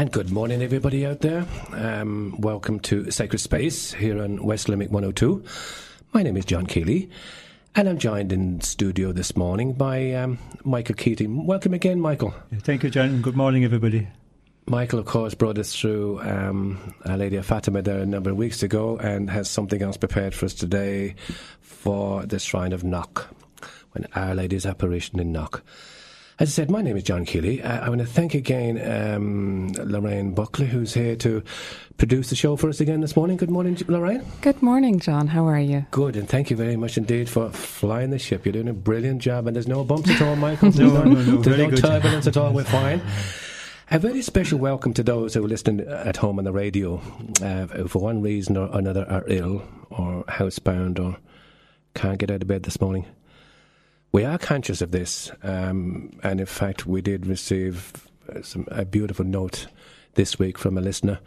[0.00, 1.46] And good morning, everybody out there.
[1.72, 5.44] Um, welcome to Sacred Space here on West Limerick 102.
[6.14, 7.10] My name is John Keeley,
[7.74, 11.44] and I'm joined in studio this morning by um, Michael Keating.
[11.44, 12.32] Welcome again, Michael.
[12.60, 13.20] Thank you, John.
[13.20, 14.08] Good morning, everybody.
[14.66, 18.38] Michael, of course, brought us through um, Our Lady of Fatima there a number of
[18.38, 21.14] weeks ago and has something else prepared for us today
[21.60, 23.28] for the Shrine of Knock,
[23.92, 25.62] when Our Lady's apparition in Knock.
[26.40, 27.62] As I said, my name is John Keeley.
[27.62, 31.42] Uh, I want to thank again um, Lorraine Buckley, who's here to
[31.98, 33.36] produce the show for us again this morning.
[33.36, 34.24] Good morning, Lorraine.
[34.40, 35.26] Good morning, John.
[35.26, 35.84] How are you?
[35.90, 38.46] Good, and thank you very much indeed for flying the ship.
[38.46, 40.72] You're doing a brilliant job, and there's no bumps at all, Michael.
[40.78, 41.80] no, no, no, there's very no good.
[41.82, 42.54] turbulence at all.
[42.54, 43.02] We're fine.
[43.90, 47.02] A very special welcome to those who are listening at home on the radio,
[47.42, 51.18] uh, who for one reason or another are ill or housebound or
[51.94, 53.04] can't get out of bed this morning.
[54.12, 58.84] We are conscious of this, um, and in fact, we did receive uh, some, a
[58.84, 59.68] beautiful note
[60.14, 61.20] this week from a listener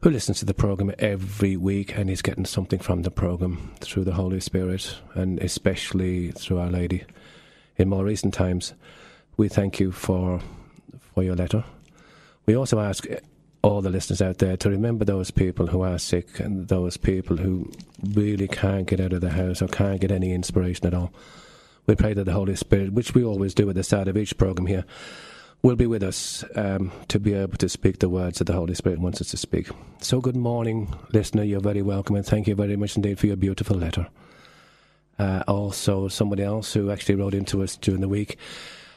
[0.00, 4.04] who listens to the program every week and is getting something from the program through
[4.04, 7.04] the Holy Spirit and especially through Our Lady.
[7.76, 8.72] In more recent times,
[9.36, 10.40] we thank you for
[11.14, 11.64] for your letter.
[12.46, 13.06] We also ask
[13.62, 17.36] all the listeners out there to remember those people who are sick and those people
[17.36, 17.70] who
[18.14, 21.12] really can't get out of the house or can't get any inspiration at all.
[21.88, 24.36] We pray that the Holy Spirit, which we always do at the start of each
[24.36, 24.84] program here,
[25.62, 28.74] will be with us um, to be able to speak the words that the Holy
[28.74, 29.70] Spirit wants us to speak.
[30.02, 31.44] So, good morning, listener.
[31.44, 34.06] You're very welcome, and thank you very much indeed for your beautiful letter.
[35.18, 38.36] Uh, also, somebody else who actually wrote into us during the week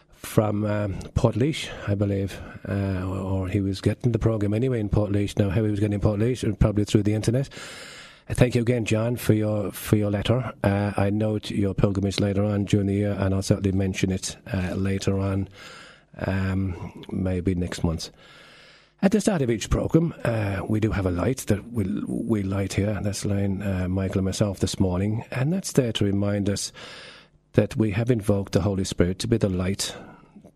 [0.09, 5.11] from um, Port I believe, uh, or he was getting the program anyway in Port
[5.11, 6.19] Now, how he was getting in Port
[6.59, 7.47] probably through the internet.
[8.29, 10.53] Uh, Thank you again, John, for your for your letter.
[10.63, 14.37] Uh, I note your pilgrimage later on during the year, and I'll certainly mention it
[14.53, 15.49] uh, later on,
[16.25, 18.09] um, maybe next month.
[19.03, 22.43] At the start of each program, uh, we do have a light that we we
[22.43, 22.99] light here.
[23.01, 26.71] That's line uh, Michael and myself this morning, and that's there to remind us
[27.53, 29.95] that we have invoked the Holy Spirit to be the light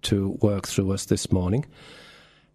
[0.04, 1.66] to work through us this morning.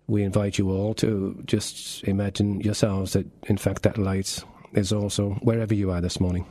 [0.07, 4.43] We invite you all to just imagine yourselves that, in fact, that light
[4.73, 6.47] is also wherever you are this morning.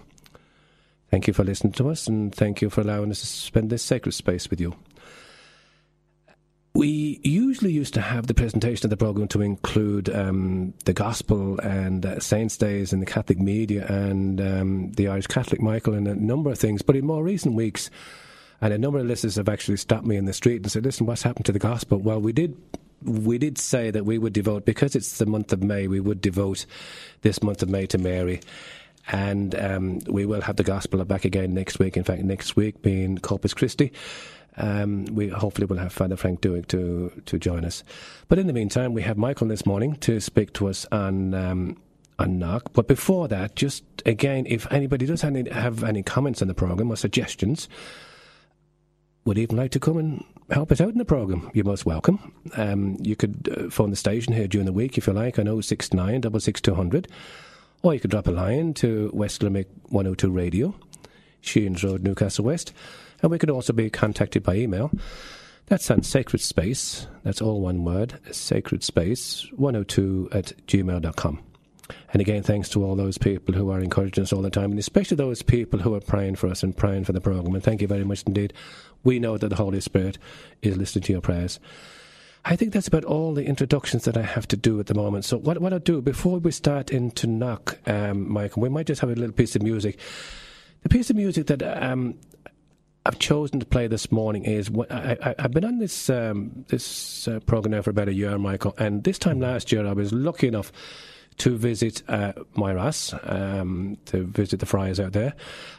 [1.09, 3.84] Thank you for listening to us, and thank you for allowing us to spend this
[3.84, 4.75] sacred space with you.
[6.75, 11.59] We usually used to have the presentation of the program to include um, the gospel
[11.59, 16.08] and uh, saints' days in the Catholic media and um, the Irish Catholic Michael and
[16.08, 16.84] a number of things.
[16.84, 17.90] But in more recent weeks,
[18.62, 21.06] and a number of listeners have actually stopped me in the street and said, "Listen,
[21.06, 22.58] what's happened to the gospel?" Well, we did
[23.03, 25.88] we did say that we would devote because it's the month of May.
[25.88, 26.66] We would devote
[27.22, 28.42] this month of May to Mary.
[29.12, 31.97] And um, we will have the gospel back again next week.
[31.97, 33.92] In fact, next week being Corpus Christi,
[34.58, 37.84] um, we hopefully will have Father Frank Duick to to join us.
[38.28, 41.78] But in the meantime, we have Michael this morning to speak to us on um,
[42.20, 42.72] on knock.
[42.74, 46.91] But before that, just again, if anybody does any, have any comments on the program
[46.91, 47.68] or suggestions,
[49.29, 52.34] would even like to come and help us out in the program, you're most welcome.
[52.57, 55.45] Um, you could uh, phone the station here during the week if you like on
[55.45, 57.07] 069 66200,
[57.84, 60.73] or you could drop a line to West Limerick 102 Radio,
[61.41, 62.73] Sheehan's Road, Newcastle West,
[63.22, 64.90] and we could also be contacted by email.
[65.67, 71.49] That's on Sacred Space, that's all one word, Sacred Space 102 at gmail.com.
[72.12, 74.80] And again, thanks to all those people who are encouraging us all the time, and
[74.80, 77.54] especially those people who are praying for us and praying for the program.
[77.56, 78.54] And thank you very much indeed.
[79.04, 80.18] We know that the Holy Spirit
[80.62, 81.60] is listening to your prayers.
[82.46, 85.26] I think that's about all the introductions that I have to do at the moment.
[85.26, 89.02] So, what, what I'll do before we start into knock, um, Michael, we might just
[89.02, 90.00] have a little piece of music.
[90.84, 92.18] The piece of music that um,
[93.06, 97.40] I've chosen to play this morning is I, have been on this um, this uh,
[97.42, 100.47] program now for about a year, Michael, and this time last year I was lucky
[100.47, 100.72] enough
[101.40, 105.34] to visit uh, Moyross, um, to visit the friars out there.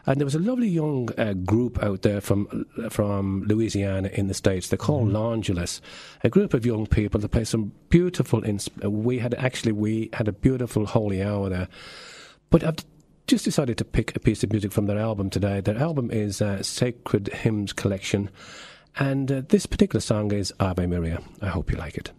[0.06, 4.34] And there was a lovely young uh, group out there from from Louisiana in the
[4.34, 4.68] States.
[4.68, 5.84] They're called mm-hmm.
[6.24, 8.42] A group of young people that play some beautiful.
[8.42, 11.68] Insp- we had actually we had a beautiful holy hour there,
[12.48, 12.84] but I've
[13.26, 15.60] just decided to pick a piece of music from their album today.
[15.60, 18.30] Their album is uh, Sacred Hymns Collection,
[18.96, 21.20] and uh, this particular song is Ave Maria.
[21.42, 22.12] I hope you like it.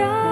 [0.00, 0.29] right.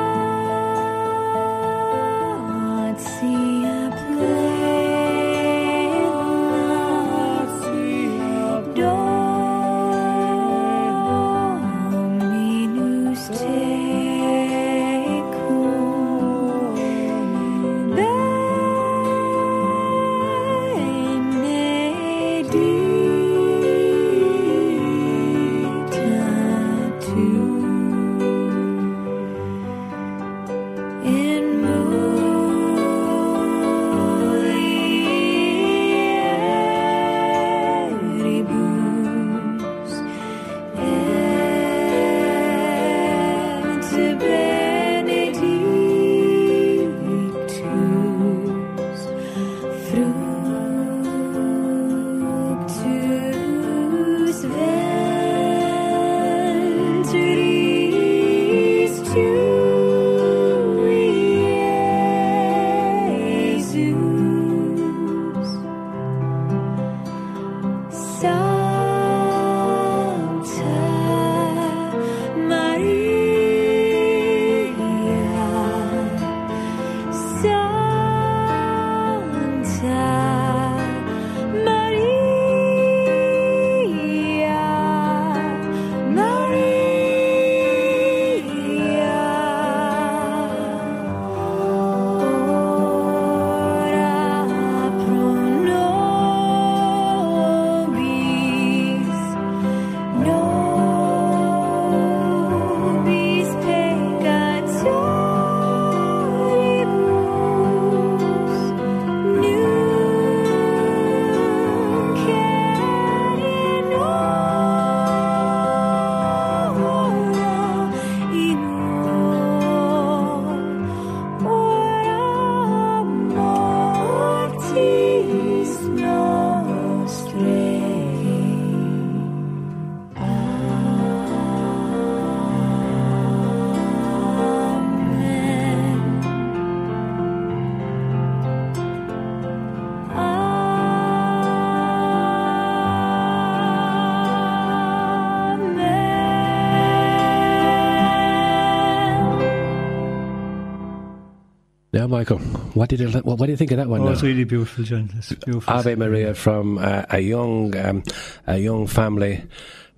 [152.28, 152.46] Michael.
[152.74, 154.00] What did you what, what do you think of that one?
[154.00, 154.10] Oh, now?
[154.10, 155.10] it's really beautiful, John.
[155.16, 155.72] It's beautiful.
[155.72, 158.02] Ave Maria from uh, a young um,
[158.46, 159.42] a young family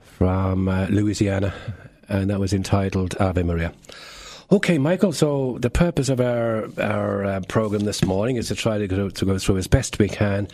[0.00, 1.53] from uh, Louisiana,
[2.09, 3.73] and that was entitled Ave Maria.
[4.53, 5.12] Okay, Michael.
[5.12, 9.09] So the purpose of our our uh, program this morning is to try to go,
[9.09, 10.49] to go through as best we can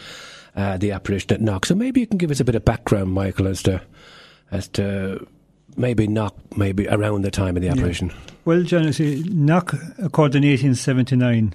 [0.54, 1.66] uh, the apparition at Knock.
[1.66, 3.82] So maybe you can give us a bit of background, Michael, as to
[4.50, 5.26] as to
[5.76, 8.08] maybe Knock, maybe around the time of the apparition.
[8.08, 8.16] Yeah.
[8.46, 11.52] Well, John, see, Knock occurred in 1879.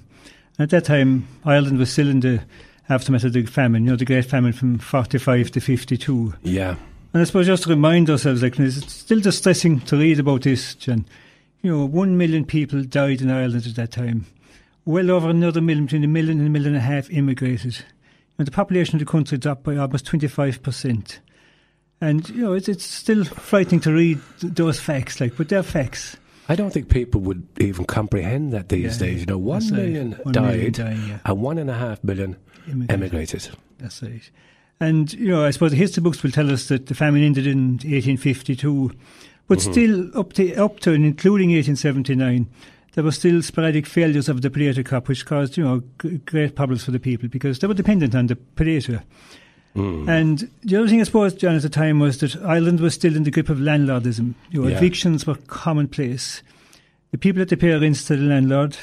[0.61, 2.39] At that time, Ireland was still in the
[2.87, 6.35] aftermath of the famine, you know, the Great Famine from 45 to 52.
[6.43, 6.75] Yeah.
[7.13, 10.75] And I suppose just to remind ourselves, like, it's still distressing to read about this,
[10.75, 11.05] John.
[11.63, 14.27] You know, one million people died in Ireland at that time.
[14.85, 17.83] Well over another million, between a million and a million and a half immigrated.
[18.37, 21.17] And the population of the country dropped by almost 25%.
[22.01, 26.17] And, you know, it's, it's still frightening to read those facts, like, but they're facts.
[26.51, 29.19] I don't think people would even comprehend that these yeah, days.
[29.21, 31.19] You know, one million died million dying, yeah.
[31.23, 32.35] and one and a half million
[32.67, 32.91] emigrated.
[32.91, 33.49] emigrated.
[33.79, 34.29] That's right.
[34.81, 37.47] And, you know, I suppose the history books will tell us that the famine ended
[37.47, 38.91] in 1852,
[39.47, 39.71] but mm-hmm.
[39.71, 42.49] still up to, up to and including 1879,
[42.95, 46.57] there were still sporadic failures of the potato crop, which caused, you know, g- great
[46.57, 48.99] problems for the people because they were dependent on the potato.
[49.75, 50.09] Mm.
[50.09, 53.15] And the other thing, I suppose, John, at the time was that Ireland was still
[53.15, 54.33] in the grip of landlordism.
[54.49, 54.77] You know, yeah.
[54.77, 56.43] evictions were commonplace.
[57.11, 58.77] The people had to pay rents to the landlord.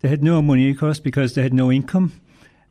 [0.00, 2.12] They had no money, of course, because they had no income.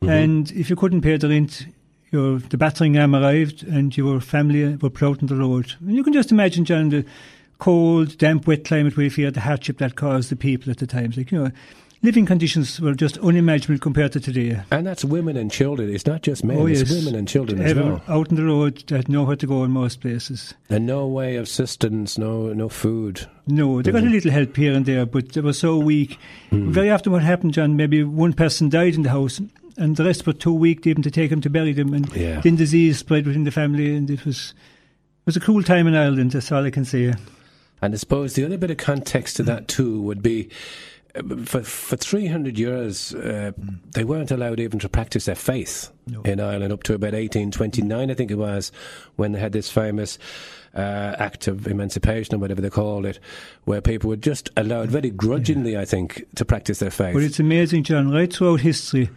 [0.00, 0.08] Mm-hmm.
[0.08, 1.66] And if you couldn't pay the rent,
[2.10, 5.74] your the battering ram arrived and your family were out on the road.
[5.80, 7.04] And you can just imagine, John, the
[7.58, 10.86] cold, damp, wet climate where you feel the hardship that caused the people at the
[10.86, 11.12] time.
[11.16, 11.50] Like, you know,
[12.06, 14.62] living conditions were just unimaginable compared to today.
[14.70, 15.92] And that's women and children.
[15.92, 16.56] It's not just men.
[16.56, 16.82] Oh, yes.
[16.82, 18.00] It's women and children as well.
[18.06, 20.54] Out on the road, that nowhere to go in most places.
[20.70, 23.26] And no way of sustenance, no no food.
[23.48, 26.16] No, they got a little help here and there, but they were so weak.
[26.52, 26.68] Mm.
[26.70, 27.76] Very often, what happened, John?
[27.76, 29.40] Maybe one person died in the house,
[29.76, 32.40] and the rest were too weak even to take him to bury them, and yeah.
[32.40, 34.54] then disease spread within the family, and it was
[35.20, 36.32] it was a cruel time in Ireland.
[36.32, 37.14] That's all I can say.
[37.82, 40.48] And I suppose the other bit of context to that too would be
[41.44, 43.52] for for 300 years, uh,
[43.92, 46.22] they weren't allowed even to practice their faith no.
[46.22, 48.72] in Ireland up to about 1829, I think it was,
[49.16, 50.18] when they had this famous
[50.74, 53.18] uh, act of emancipation or whatever they called it,
[53.64, 55.80] where people were just allowed very grudgingly, yeah.
[55.80, 57.14] I think, to practice their faith.
[57.14, 59.10] But it's amazing, John, right throughout history,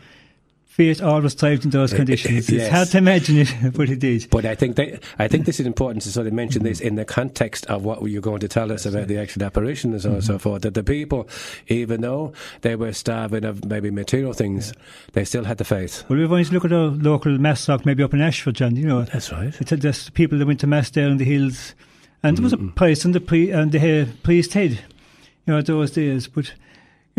[0.80, 2.50] fate always thrived in those conditions.
[2.50, 2.64] yes.
[2.64, 4.30] It's hard to imagine it, but it did.
[4.30, 6.96] But I think they, I think this is important to sort of mention this in
[6.96, 10.10] the context of what you're going to tell us about the actual apparition and so
[10.10, 10.62] on and so forth.
[10.62, 11.28] That the people,
[11.68, 12.32] even though
[12.62, 14.72] they were starving of maybe material things,
[15.12, 16.06] they still had the faith.
[16.08, 18.78] Well, we're going to look at our local mass rock maybe up in Ashford, John.
[18.78, 19.54] You know, That's right.
[19.60, 21.76] it's just people that went to mass there in the hills,
[22.24, 25.62] and there was a price on the pre and the uh, priest head, you know,
[25.62, 26.30] those days.
[26.30, 26.54] But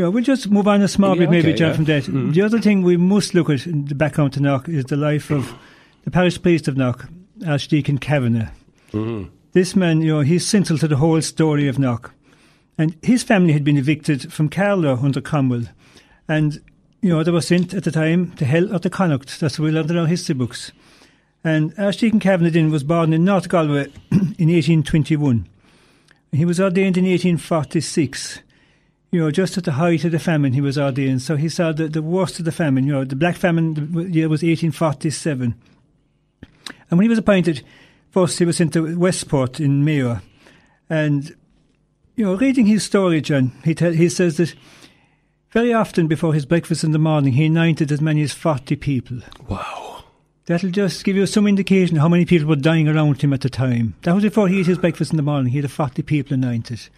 [0.02, 1.74] know, we'll just move on a small Yeah, bit, maybe, okay, John, yeah.
[1.76, 2.02] from that.
[2.04, 2.32] Mm-hmm.
[2.32, 5.30] The other thing we must look at in the background to Knock is the life
[5.30, 5.54] of
[6.04, 7.08] the parish priest of Knock,
[7.46, 8.50] Archdeacon Kavanagh.
[8.92, 9.28] Mm-hmm.
[9.52, 12.12] This man, you know, he's central to the whole story of Knock.
[12.78, 15.64] And his family had been evicted from Carlow under Cromwell.
[16.28, 16.60] And,
[17.02, 19.40] you know, they were sent at the time to hell or to Connacht.
[19.40, 20.72] That's what we learned in our history books.
[21.42, 25.48] And Archdeacon Kavanagh was born in North Galway in 1821.
[26.32, 28.40] He was ordained in 1846.
[29.10, 31.22] You know, just at the height of the famine, he was ordained.
[31.22, 32.86] So he saw the, the worst of the famine.
[32.86, 35.54] You know, the Black Famine the year was 1847.
[36.90, 37.62] And when he was appointed,
[38.10, 40.20] first he was sent to Westport in Mayo.
[40.88, 41.34] And,
[42.14, 44.54] you know, reading his story, John, he, tell, he says that
[45.50, 49.18] very often before his breakfast in the morning, he anointed as many as 40 people.
[49.48, 50.04] Wow.
[50.46, 53.50] That'll just give you some indication how many people were dying around him at the
[53.50, 53.94] time.
[54.02, 55.52] That was before he ate his breakfast in the morning.
[55.52, 56.88] He had 40 people anointed.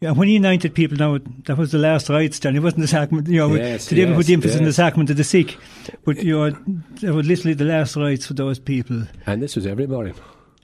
[0.00, 2.54] Yeah, when he anointed people, now that was the last rites, John.
[2.54, 3.28] It wasn't the sacrament.
[3.28, 5.56] You know, Yes, today we put the emphasis on the sacrament of the sick,
[6.04, 9.04] but you know, that was literally the last rites for those people.
[9.24, 10.14] And this was every morning.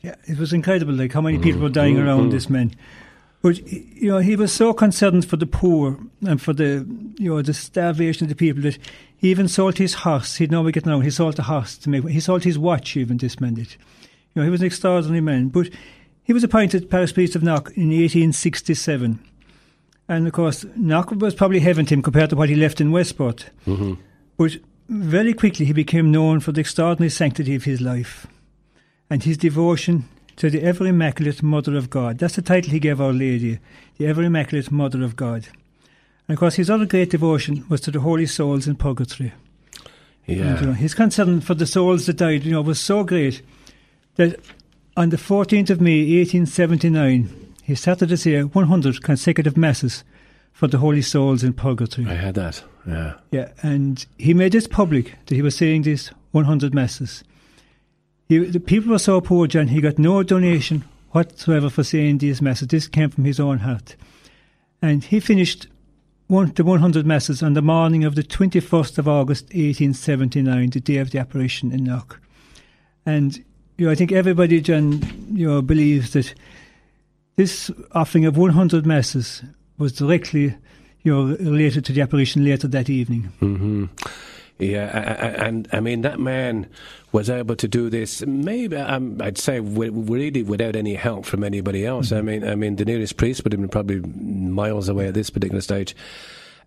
[0.02, 2.30] Yeah, it was incredible, like how many people were dying mm, around mm.
[2.32, 2.74] this man.
[3.40, 6.86] But you know, he was so concerned for the poor and for the
[7.18, 8.78] you know the starvation of the people that
[9.16, 10.36] he even sold his horse.
[10.36, 11.00] He'd know we get now.
[11.00, 12.06] He sold the horse to make.
[12.06, 12.96] He sold his watch.
[12.96, 13.76] Even this man did.
[14.34, 15.48] You know, he was an extraordinary man.
[15.48, 15.70] But
[16.24, 19.18] he was appointed parish priest of Knock in 1867,
[20.08, 22.92] and of course, Knock was probably heaven to him compared to what he left in
[22.92, 23.46] Westport.
[23.66, 23.94] Mm-hmm.
[24.36, 28.26] But very quickly, he became known for the extraordinary sanctity of his life
[29.08, 32.18] and his devotion to the ever immaculate Mother of God.
[32.18, 33.58] That's the title he gave Our Lady,
[33.98, 35.48] the ever immaculate Mother of God.
[36.28, 39.32] And of course, his other great devotion was to the holy souls in purgatory.
[40.26, 40.44] Yeah.
[40.44, 43.42] And, you know, his concern for the souls that died, you know, was so great
[44.16, 44.38] that
[44.96, 50.04] on the 14th of May, 1879, he started to say 100 consecutive masses
[50.52, 52.06] for the holy souls in purgatory.
[52.06, 52.62] I had that.
[52.86, 53.14] Yeah.
[53.30, 57.24] Yeah, and he made this public that he was saying these 100 masses.
[58.28, 62.42] He, the people were so poor, John, he got no donation whatsoever for saying these
[62.42, 62.68] masses.
[62.68, 63.96] This came from his own heart.
[64.80, 65.68] And he finished
[66.26, 70.96] one, the 100 masses on the morning of the 21st of August 1879, the day
[70.96, 72.20] of the apparition in Knock.
[73.04, 73.44] And
[73.78, 75.02] you know, I think everybody, John,
[75.32, 76.34] you know, believes that
[77.36, 79.42] this offering of 100 masses
[79.78, 80.54] was directly
[81.02, 83.32] you know, related to the apparition later that evening.
[83.40, 83.86] Mm-hmm.
[84.58, 86.68] Yeah, and I mean that man
[87.10, 88.24] was able to do this.
[88.24, 92.12] Maybe um, I'd say really without any help from anybody else.
[92.12, 95.30] I mean, I mean the nearest priest would have been probably miles away at this
[95.30, 95.96] particular stage.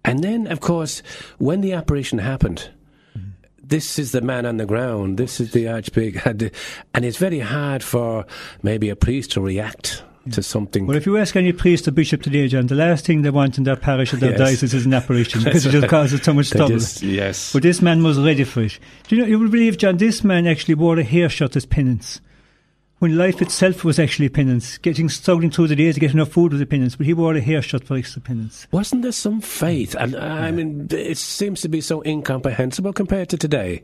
[0.04, 1.02] And then, of course,
[1.38, 2.70] when the apparition happened,
[3.68, 5.18] this is the man on the ground.
[5.18, 6.26] This is the archbishop,
[6.94, 8.26] and it's very hard for
[8.64, 10.88] maybe a priest to react to something.
[10.88, 13.58] Well, if you ask any priest or bishop today, John, the last thing they want
[13.60, 14.40] in their parish or their Yes.
[14.40, 16.70] diocese is an apparition because it just causes so much trouble.
[16.70, 17.54] just- yes.
[17.54, 18.80] But this man was ready for it.
[19.08, 21.66] Do you know, you will believe, John, this man actually wore a hair shirt as
[21.68, 22.22] penance.
[23.00, 26.54] When life itself was actually penance, getting struggling through the days to get enough food
[26.54, 28.68] was a penance, but he wore a hair for extra penance.
[28.72, 29.96] Wasn't there some faith?
[29.96, 33.84] And uh, I mean, it seems to be so incomprehensible compared to today.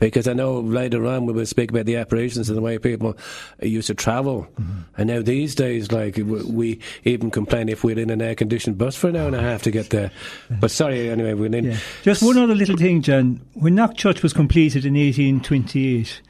[0.00, 3.16] Because I know later on we will speak about the apparitions and the way people
[3.62, 4.48] used to travel.
[4.96, 8.96] And now these days, like, we even complain if we're in an air conditioned bus
[8.96, 10.10] for an hour and a half to get there.
[10.58, 11.64] But sorry, anyway, we're in.
[11.66, 11.76] Yeah.
[12.02, 13.42] Just one other little thing, John.
[13.52, 16.22] When Knock Church was completed in 1828,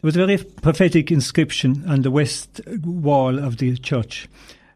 [0.00, 4.28] there was a very prophetic inscription on the west wall of the church.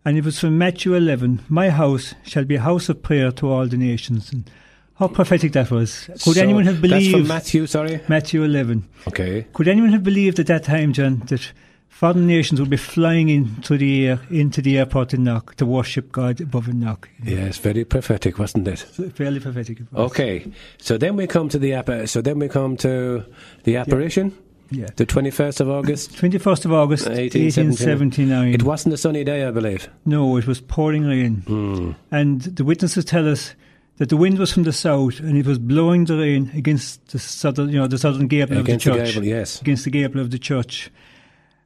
[0.04, 3.48] And it was from Matthew 11 My house shall be a house of prayer to
[3.48, 4.32] all the nations.
[4.32, 4.50] And
[4.96, 6.06] how prophetic that was.
[6.06, 7.14] Could So anyone have believed.
[7.14, 8.00] That's from Matthew, sorry?
[8.08, 8.88] Matthew 11.
[9.08, 9.46] Okay.
[9.52, 11.52] Could anyone have believed at that time, John, that
[11.88, 16.10] foreign nations would be flying into the air, into the airport in Knock to worship
[16.10, 17.08] God above in Knock?
[17.22, 18.80] Yes, very prophetic, wasn't it?
[19.14, 19.80] Fairly prophetic.
[19.80, 20.10] it was.
[20.10, 20.50] Okay.
[20.78, 23.24] So then we come to the appa- so then we come to
[23.62, 24.36] the apparition,
[24.72, 24.88] Yeah.
[24.96, 26.12] the 21st of August.
[26.14, 28.54] 21st of August, 1879.
[28.54, 29.88] It wasn't a sunny day, I believe.
[30.04, 31.42] No, it was pouring rain.
[31.46, 31.92] Hmm.
[32.10, 33.54] And the witnesses tell us
[33.98, 37.18] that the wind was from the south and it was blowing the rain against the
[37.18, 39.14] southern, you know, the southern gable Against of the the church.
[39.14, 39.60] gable, yes.
[39.60, 40.90] Against the gable of the church.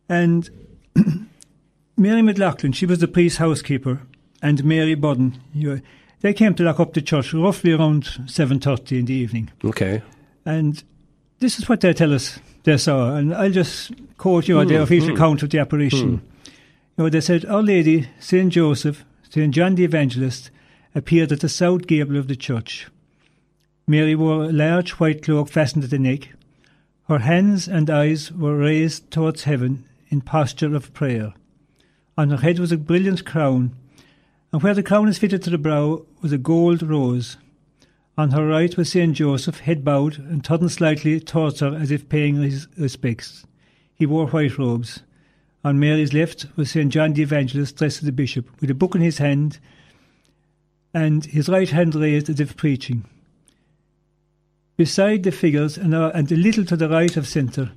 [0.09, 0.51] And
[1.97, 4.01] Mary McLaughlin, she was the priest's housekeeper,
[4.43, 5.81] and Mary Budden, you
[6.21, 9.51] they came to lock up the church roughly around 7.30 in the evening.
[9.65, 10.03] Okay.
[10.45, 10.83] And
[11.41, 14.65] this is what they tell us they er saw, and I'll just quote you know,
[14.65, 16.19] the mm, official mm, account of the apparition.
[16.19, 16.51] Mm.
[16.97, 20.51] You know, they said, Our Lady, Saint Joseph, Saint John the Evangelist
[20.93, 22.89] appeared at the south gable of the church.
[23.87, 26.31] Mary wore a large white cloak fastened at the neck.
[27.09, 31.35] Her hands and eyes were raised towards heaven in posture of prayer.
[32.19, 33.77] On her head was a brilliant crown,
[34.53, 37.37] and where the crown is fitted to the brow was a gold rose.
[38.19, 42.09] On her right was Saint Joseph, head bowed and turning slightly towards her as if
[42.09, 43.45] paying his respects.
[43.95, 45.03] He wore white robes.
[45.63, 46.91] On Mary's left was St.
[46.91, 49.59] John the Evangelist, dressed as a bishop, with a book in his hand
[50.95, 53.05] and his right hand raised as if preaching.
[54.79, 57.73] Beside the figures and, uh, a little to the right of centre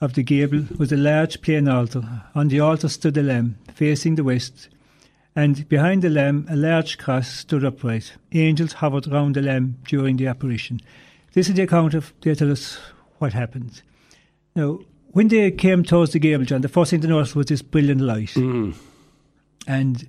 [0.00, 2.22] of the gable was a large plain altar.
[2.34, 4.68] On the altar stood a lamb, facing the west,
[5.36, 8.12] and behind the lamb a large cross stood upright.
[8.32, 10.80] Angels hovered round the lamb during the apparition.
[11.32, 12.78] This is the account of, they tell us
[13.18, 13.82] what happened.
[14.54, 17.62] Now, when they came towards the gable, John, the first thing they noticed was this
[17.62, 18.30] brilliant light.
[18.30, 18.74] Mm.
[19.66, 20.08] And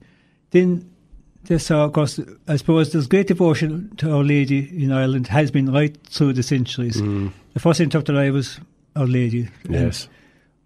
[0.51, 0.89] then
[1.45, 5.51] they saw, of course, I suppose there's great devotion to Our Lady in Ireland, has
[5.51, 7.01] been right through the centuries.
[7.01, 7.31] Mm.
[7.53, 8.59] The first thing their eye was
[8.95, 9.49] Our Lady.
[9.69, 10.07] Yes.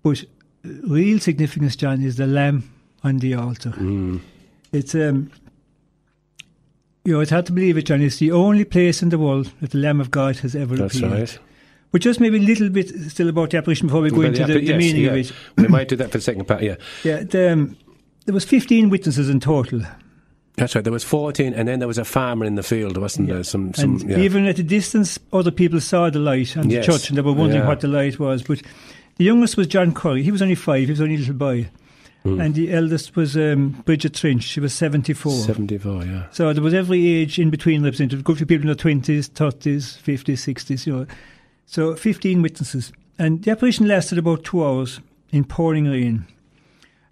[0.04, 0.24] But
[0.64, 2.70] real significance, John, is the lamb
[3.04, 3.72] on the altar.
[3.72, 4.22] Mm.
[4.72, 5.32] It's, um,
[7.06, 8.02] you know, it's hard to believe it, John.
[8.02, 10.96] It's the only place in the world that the Lamb of God has ever That's
[10.98, 11.12] appeared.
[11.12, 11.40] right.
[11.92, 14.46] But just maybe a little bit still about the apparition before we go Well, into
[14.46, 15.12] the, yeah, the yes, meaning yeah.
[15.12, 15.32] of it.
[15.58, 16.62] we might do that for the second part.
[16.62, 17.78] Yeah, Yeah, the, um,
[18.26, 19.82] there was 15 witnesses in total.
[20.56, 20.84] that's right.
[20.84, 23.36] There was fourteen, and then there was a farmer in the field, wasn't Yeah.
[23.36, 23.44] there?
[23.44, 23.96] Some, some.
[24.02, 24.18] and yeah.
[24.20, 26.86] even at a distance, other people saw the light and Yes.
[26.86, 28.44] the church and they were wondering what the light was.
[28.44, 28.62] But
[29.16, 30.22] the youngest was John Curry.
[30.22, 30.84] He was only five.
[30.86, 31.70] He was only a little boy.
[32.26, 32.44] Mm.
[32.44, 34.44] And the eldest was um, Bridget Trench.
[34.44, 35.32] She was 74.
[35.32, 36.04] Seventy-four.
[36.06, 36.30] Yeah.
[36.32, 38.20] So there was every age in between represented.
[38.20, 41.08] A couple of people in their 20s, 30s, 50s, 60s, you know.
[41.66, 42.92] So 15 witnesses.
[43.18, 45.00] And the apparition lasted about two hours
[45.32, 46.26] in pouring rain.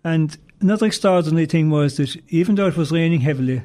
[0.04, 3.62] And another extraordinary thing was that even though it was raining heavily,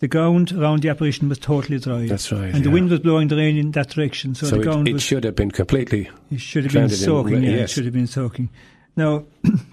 [0.00, 2.06] the ground around the apparition was totally dry.
[2.06, 2.54] That's right.
[2.54, 4.34] and the wind was blowing the rain in that direction.
[4.34, 5.02] So, So the ground it, it was.
[5.02, 6.10] should have been completely.
[6.30, 7.70] It should have been it in soaking, yeah, yes.
[7.70, 8.48] it should have been soaking.
[8.96, 9.24] Now,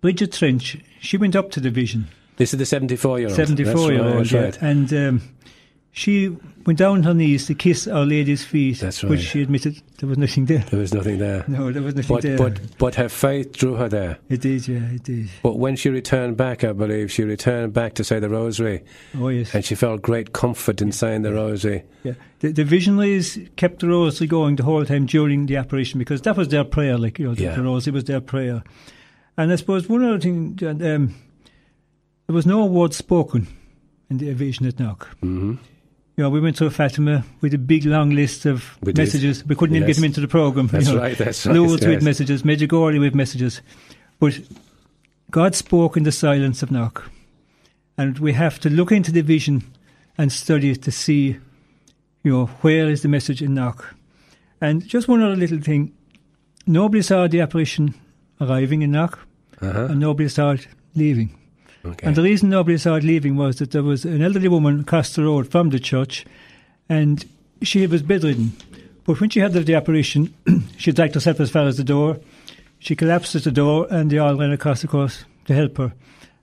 [0.00, 3.36] Bridget Trench, she went up to the vision, This is the seventy-four-year-old.
[3.36, 4.62] 74 year old, yeah, right.
[4.62, 5.22] and um,
[5.92, 6.28] she
[6.66, 10.08] went down on her knees to kiss Our Lady's feet, That's which she admitted there
[10.08, 10.58] was nothing there.
[10.70, 11.44] There was nothing there.
[11.48, 12.36] No, there was nothing But, there.
[12.36, 14.18] but but her faith drew her there.
[14.28, 15.30] it did, yeah, it did.
[15.42, 18.82] But when she returned back, I believe she returned back to say the rosary,
[19.18, 19.54] Oh, yes.
[19.54, 21.84] and she felt great comfort in saying the rosary.
[22.04, 22.12] Yeah.
[22.40, 26.36] The, the visionaries kept the rosary going the whole time during the apparition because that
[26.36, 27.54] was their prayer, like, you know, Yeah.
[27.54, 28.62] the rosary was their prayer.
[29.36, 31.14] And I suppose one other thing, um,
[32.26, 33.46] there was no word spoken
[34.10, 35.08] in the vision at Knock.
[35.20, 35.52] hmm
[36.16, 39.02] You know, we went to Fatima with a big long list of We did.
[39.02, 39.44] messages.
[39.44, 40.68] We couldn't even get them into the program.
[40.68, 41.00] That's you know.
[41.02, 41.18] right.
[41.18, 41.54] That's right.
[41.54, 41.88] Loads yes.
[41.90, 43.60] with messages, Medjugorje with messages.
[44.18, 44.40] But
[45.30, 47.10] God spoke in the silence of Knock.
[47.98, 49.64] And we have to look into the vision
[50.16, 51.36] and study it to see,
[52.24, 53.94] you know, where is the message in Knock.
[54.60, 55.92] And just one other little thing.
[56.66, 57.94] Nobody saw the apparition
[58.40, 59.18] arriving in Knock,
[59.60, 59.86] Uh-huh.
[59.86, 61.36] and nobody it leaving.
[61.84, 62.06] Okay.
[62.06, 65.22] And the reason nobody it leaving was that there was an elderly woman across the
[65.22, 66.26] road from the church,
[66.88, 67.24] and
[67.62, 68.52] she was bedridden.
[69.04, 70.34] But when she had the apparition,
[70.76, 72.18] she dragged herself as far as the door.
[72.78, 75.92] She collapsed at the door, and they all ran across the course to help her.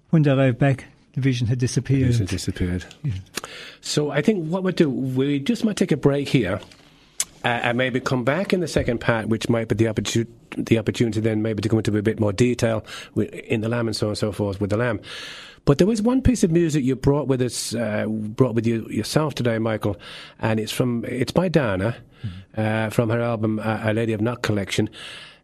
[0.10, 2.20] When they arrived back, the vision had disappeared.
[2.20, 2.86] It disappeared.
[3.04, 3.14] Yeah.
[3.82, 6.60] So I think what we'll do, we just might take a break here.
[7.44, 10.78] Uh, and maybe come back in the second part, which might be the opportunity, the
[10.78, 12.86] opportunity then maybe to go into a bit more detail
[13.18, 15.02] in the lamb and so on and so forth with the lamb.
[15.66, 18.88] But there was one piece of music you brought with us, uh, brought with you
[18.90, 19.98] yourself today, Michael,
[20.40, 21.96] and it's from it's by Dana,
[22.58, 24.90] uh, from her album uh, "A Lady of Knock" collection.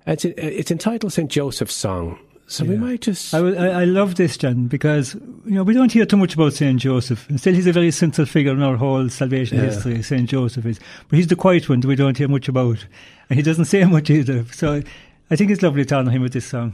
[0.05, 2.19] It's it's entitled Saint Joseph's Song.
[2.49, 5.91] So we might just I, I, I love this, John, because you know we don't
[5.91, 7.29] hear too much about Saint Joseph.
[7.29, 9.65] And still, he's a very central figure in our whole salvation Yeah.
[9.65, 10.01] history.
[10.01, 12.85] Saint Joseph is, but he's the quiet one that we don't hear much about,
[13.29, 14.45] and he doesn't say much either.
[14.51, 14.81] So,
[15.29, 16.73] I think it's lovely to honour him with this song.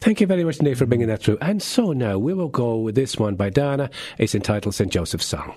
[0.00, 1.38] Thank you very much, Nate, for bringing that through.
[1.40, 3.88] And so now we will go with this one by Dana.
[4.18, 4.92] It's entitled St.
[4.92, 5.54] Joseph's Song.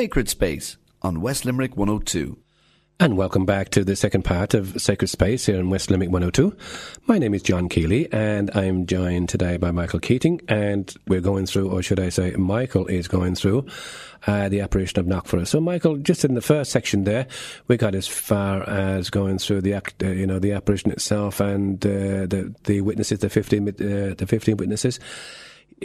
[0.00, 2.38] Sacred Space on West Limerick 102.
[2.98, 6.56] And welcome back to the second part of Sacred Space here in West Limerick 102.
[7.06, 11.44] My name is John Keeley, and I'm joined today by Michael Keating, and we're going
[11.44, 13.66] through, or should I say, Michael is going through
[14.26, 15.46] uh, the apparition of Knockford.
[15.46, 17.26] So, Michael, just in the first section there,
[17.68, 21.40] we got as far as going through the act, uh, you know, the apparition itself
[21.40, 24.98] and uh, the the witnesses, the fifteen, uh, the fifteen witnesses.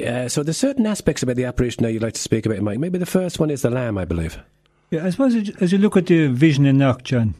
[0.04, 2.80] Uh, so, there's certain aspects about the apparition that you'd like to speak about, Mike.
[2.80, 4.38] Maybe the first one is the lamb, I believe.
[4.92, 7.34] Yeah, I suppose as you- look at the vision in Knock, John,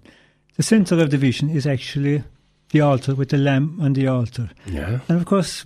[0.56, 2.24] the centre of the vision is actually
[2.72, 4.50] the altar with the lamb on the altar.
[4.66, 5.00] Yeah.
[5.10, 5.66] And of course,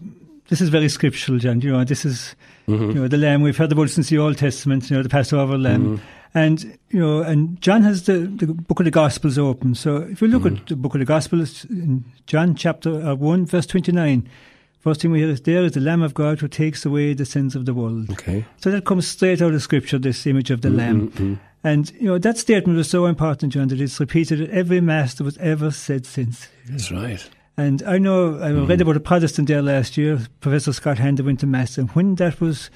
[0.50, 1.62] this is very scriptural, John.
[1.62, 2.36] You know, this is
[2.68, 2.88] Mm-hmm.
[2.90, 3.42] you know the lamb.
[3.42, 4.92] We've heard about it since the Old Testament.
[4.92, 6.38] You know, the Passover lamb, Mm-hmm.
[6.38, 9.74] and you know, and John has the, the book of the Gospels open.
[9.74, 10.58] So if you look Mm-hmm.
[10.58, 14.30] at the book of the Gospels in John chapter uh, one, verse twenty nine,
[14.80, 17.26] First thing we hear is there is the Lamb of God who takes away the
[17.26, 18.10] sins of the world.
[18.12, 18.46] Okay.
[18.58, 21.12] So that comes straight out of Scripture, this image of the mm, mm, Lamb.
[21.12, 21.34] Mm-hmm.
[21.66, 25.16] And, you know, that statement was so important, John, that it's repeated at every Mass
[25.16, 26.48] that was ever said since.
[26.70, 27.30] That's right.
[27.58, 28.70] And I know, I mm.
[28.70, 32.16] read about a Protestant there last year, Professor Scott Hahn went to Mass, and when
[32.16, 32.70] that was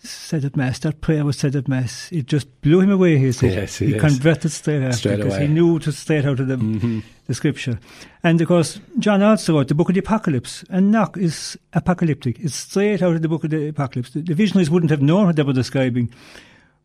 [0.00, 3.32] said at Mass, that prayer was said at Mass, it just blew him away, he
[3.32, 3.52] said.
[3.52, 4.00] Yes, he yes.
[4.00, 5.46] converted straight after, Straight because away.
[5.46, 7.00] he knew it straight out of the, Mm-hmm.
[7.26, 7.78] the Scripture.
[8.22, 12.38] And of course, John also wrote the book of the Apocalypse, and Knock is apocalyptic.
[12.40, 14.10] It's straight out of the book of the Apocalypse.
[14.10, 16.12] The, the visionaries wouldn't have known what they were describing.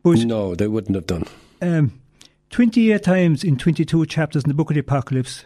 [0.04, 1.26] But No, they wouldn't have done.
[1.62, 2.00] um,
[2.50, 5.46] 28 times in 22 chapters in the book of the Apocalypse,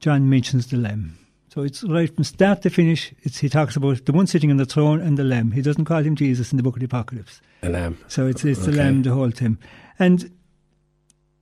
[0.00, 1.18] John mentions the Lamb.
[1.54, 3.14] So it's right from start to finish.
[3.22, 5.52] It's, he talks about the one sitting on the throne and the Lamb.
[5.52, 7.40] He doesn't call him Jesus in the book of the Apocalypse.
[7.62, 7.96] A lamb.
[8.08, 9.60] So it's, it's the Lamb the whole time.
[10.00, 10.32] And,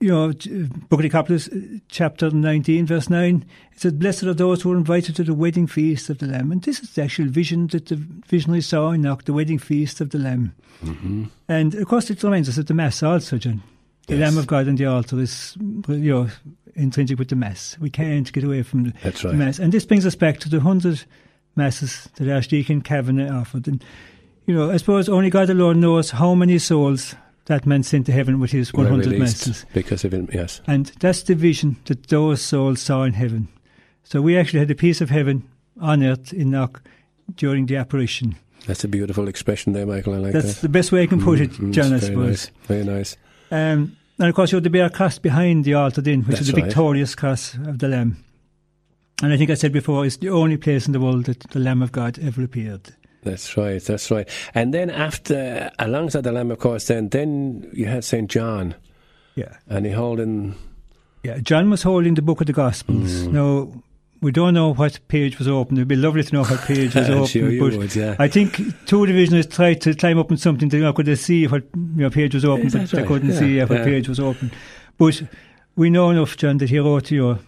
[0.01, 4.35] you know, book of the Apocalypse, uh, chapter 19, verse 9, it says, Blessed are
[4.35, 6.53] those who are invited to the wedding feast of the Lamb.
[6.53, 10.03] And this is the actual vision that the visionary saw in Knock, the wedding feast
[10.03, 10.55] of the Lamb.
[10.85, 11.25] Mm-hmm.
[11.48, 13.62] And of course, it reminds us of the Mass also, John.
[14.09, 14.29] The Yes.
[14.29, 15.57] Lamb of God on the altar is,
[15.88, 16.29] you know,
[16.74, 17.76] intrinsic with the Mass.
[17.80, 19.32] We can't get away from the, That's the.
[19.32, 19.58] Mass.
[19.58, 21.04] And this brings us back to the 100
[21.56, 23.68] Masses that Archdeacon Kavanagh offered.
[23.68, 23.85] And,
[24.46, 27.14] you know, I suppose only God alone knows how many souls
[27.46, 29.66] that man sent to heaven with his 100 released Masses.
[29.74, 30.61] Because of him, yes.
[30.66, 33.48] And that's the vision that those souls saw in heaven.
[34.04, 35.48] So we actually had a piece of heaven
[35.80, 36.82] on earth in Knock
[37.37, 38.37] during the apparition.
[38.66, 40.14] That's a beautiful expression there, Michael.
[40.14, 40.42] I like that.
[40.42, 40.62] That's that.
[40.62, 42.28] the best way I can put it, Mm, John, I it's very suppose.
[42.28, 42.50] nice.
[42.68, 43.16] Very nice.
[43.50, 46.40] Um, and of course, you have the bear cross behind the altar, then, which That's
[46.42, 46.64] is the right.
[46.64, 48.24] victorious cross of the Lamb.
[49.22, 51.58] And I think I said before, it's the only place in the world that the
[51.61, 52.94] Lamb of God ever appeared.
[53.22, 53.80] That's right.
[53.82, 54.28] That's right.
[54.54, 58.74] And then after, alongside the lamb, of course, then then you had Saint John,
[59.37, 59.56] Yeah.
[59.68, 60.56] and he holding.
[61.22, 61.38] Yeah.
[61.38, 63.22] John was holding the book of the Gospels.
[63.22, 63.32] Mm.
[63.32, 63.82] Now,
[64.22, 65.76] we don't know what page was open.
[65.76, 67.26] It would be lovely to know what page was open.
[67.26, 68.16] sure but would, yeah.
[68.18, 71.46] I think two divisioners tried to climb up on something to you know, could see
[71.46, 73.06] what you know, page was open, Is but they right?
[73.08, 73.85] couldn't Yeah, see what yeah.
[73.85, 74.50] page was open.
[74.96, 75.22] But
[75.76, 77.38] we know enough, John, that he wrote you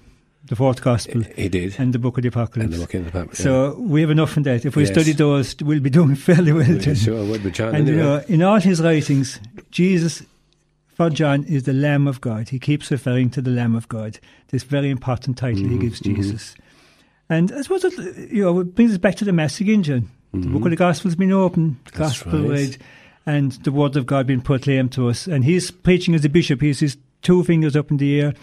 [0.47, 1.77] the fourth Gospel He did.
[1.79, 2.65] and the book of the Apocalypse.
[2.65, 3.35] And the book in the Bible.
[3.35, 4.67] So we have enough in that.
[4.67, 4.93] If we Yes.
[4.93, 6.69] study those, we'll be doing fairly well.
[6.69, 6.79] yeah.
[6.79, 6.95] John.
[6.97, 7.75] sure would be John.
[7.75, 10.23] And you know, in all his writings, Jesus,
[10.89, 12.51] for John, is the Lamb of God.
[12.51, 14.19] He keeps referring to the Lamb of God.
[14.49, 16.57] This very important title Mm-hmm, he gives Jesus.
[17.35, 20.09] And I suppose it, you know, it brings us back to the Mass again, John.
[20.33, 22.03] The book of the Gospel's been open, the Mm-hmm.
[22.03, 22.51] That's Gospel right.
[22.51, 22.79] read,
[23.27, 25.27] and the Word of God being proclaimed to us.
[25.27, 26.61] And he's preaching as a bishop.
[26.61, 28.35] He has his two fingers up in the air.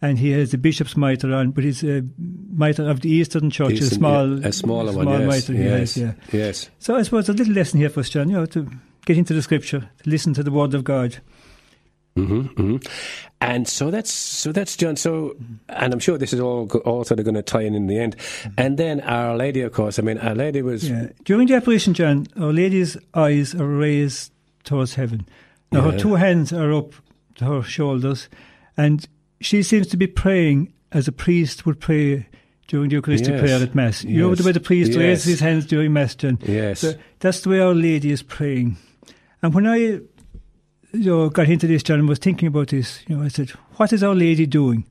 [0.00, 3.74] And he has the bishop's mitre on, but he's a mitre of the Eastern Church,
[3.74, 5.20] a small, yeah, a smaller small one.
[5.20, 5.48] Yes.
[5.48, 5.94] mitre yes.
[5.94, 6.12] has, yeah.
[6.32, 6.70] Yes.
[6.80, 8.68] So I suppose a little lesson here for us, John, you know, to
[9.04, 11.18] get into the scripture, to listen to the word of God.
[12.14, 12.76] Hmm hmm
[13.40, 14.96] And so that's so that's John.
[14.96, 15.34] So,
[15.68, 17.98] and I'm sure this is all all sort of going to tie in in the
[17.98, 18.16] end.
[18.58, 19.98] And then Our Lady, of course.
[19.98, 21.08] I mean, Our Lady was Yeah.
[21.24, 24.30] During the apparition, John, Our Lady's eyes are raised
[24.64, 25.26] towards heaven.
[25.72, 26.92] Now her two hands are up
[27.36, 28.28] to her shoulders,
[28.76, 29.06] and
[29.40, 32.26] she seems to be praying as a priest would pray
[32.68, 33.40] during the Eucharistic Yes.
[33.40, 34.04] prayer at Mass.
[34.04, 34.38] You know Yes.
[34.38, 34.98] the way the priest Yes.
[34.98, 36.38] raises his hands during Mass, John?
[36.46, 38.76] yes, So that's the way Our Lady is praying.
[39.42, 40.00] And when I
[40.92, 43.50] you know, got into this, John, and was thinking about this, you know, I said,
[43.76, 44.84] what is Our Lady doing?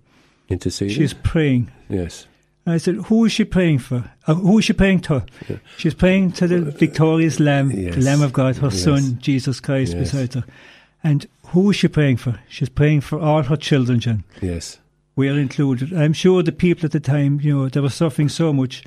[0.50, 0.94] interceding.
[0.96, 1.72] She's praying.
[1.90, 2.28] yes,
[2.66, 4.04] And I said, who is she praying for?
[4.28, 5.24] Uh, who is she praying to?
[5.48, 5.58] Yeah.
[5.78, 7.96] She's praying to the victorious Lamb, Yes.
[7.96, 8.84] the Lamb of God, her Yes.
[8.84, 10.12] Son, Jesus Christ, Yes.
[10.12, 10.44] beside her.
[11.04, 12.38] And who is she praying for?
[12.50, 14.24] She's praying for all her children, John.
[14.42, 14.80] yes,
[15.16, 15.94] We are included.
[15.94, 18.84] I'm sure the people at the time, you know, they were suffering so much.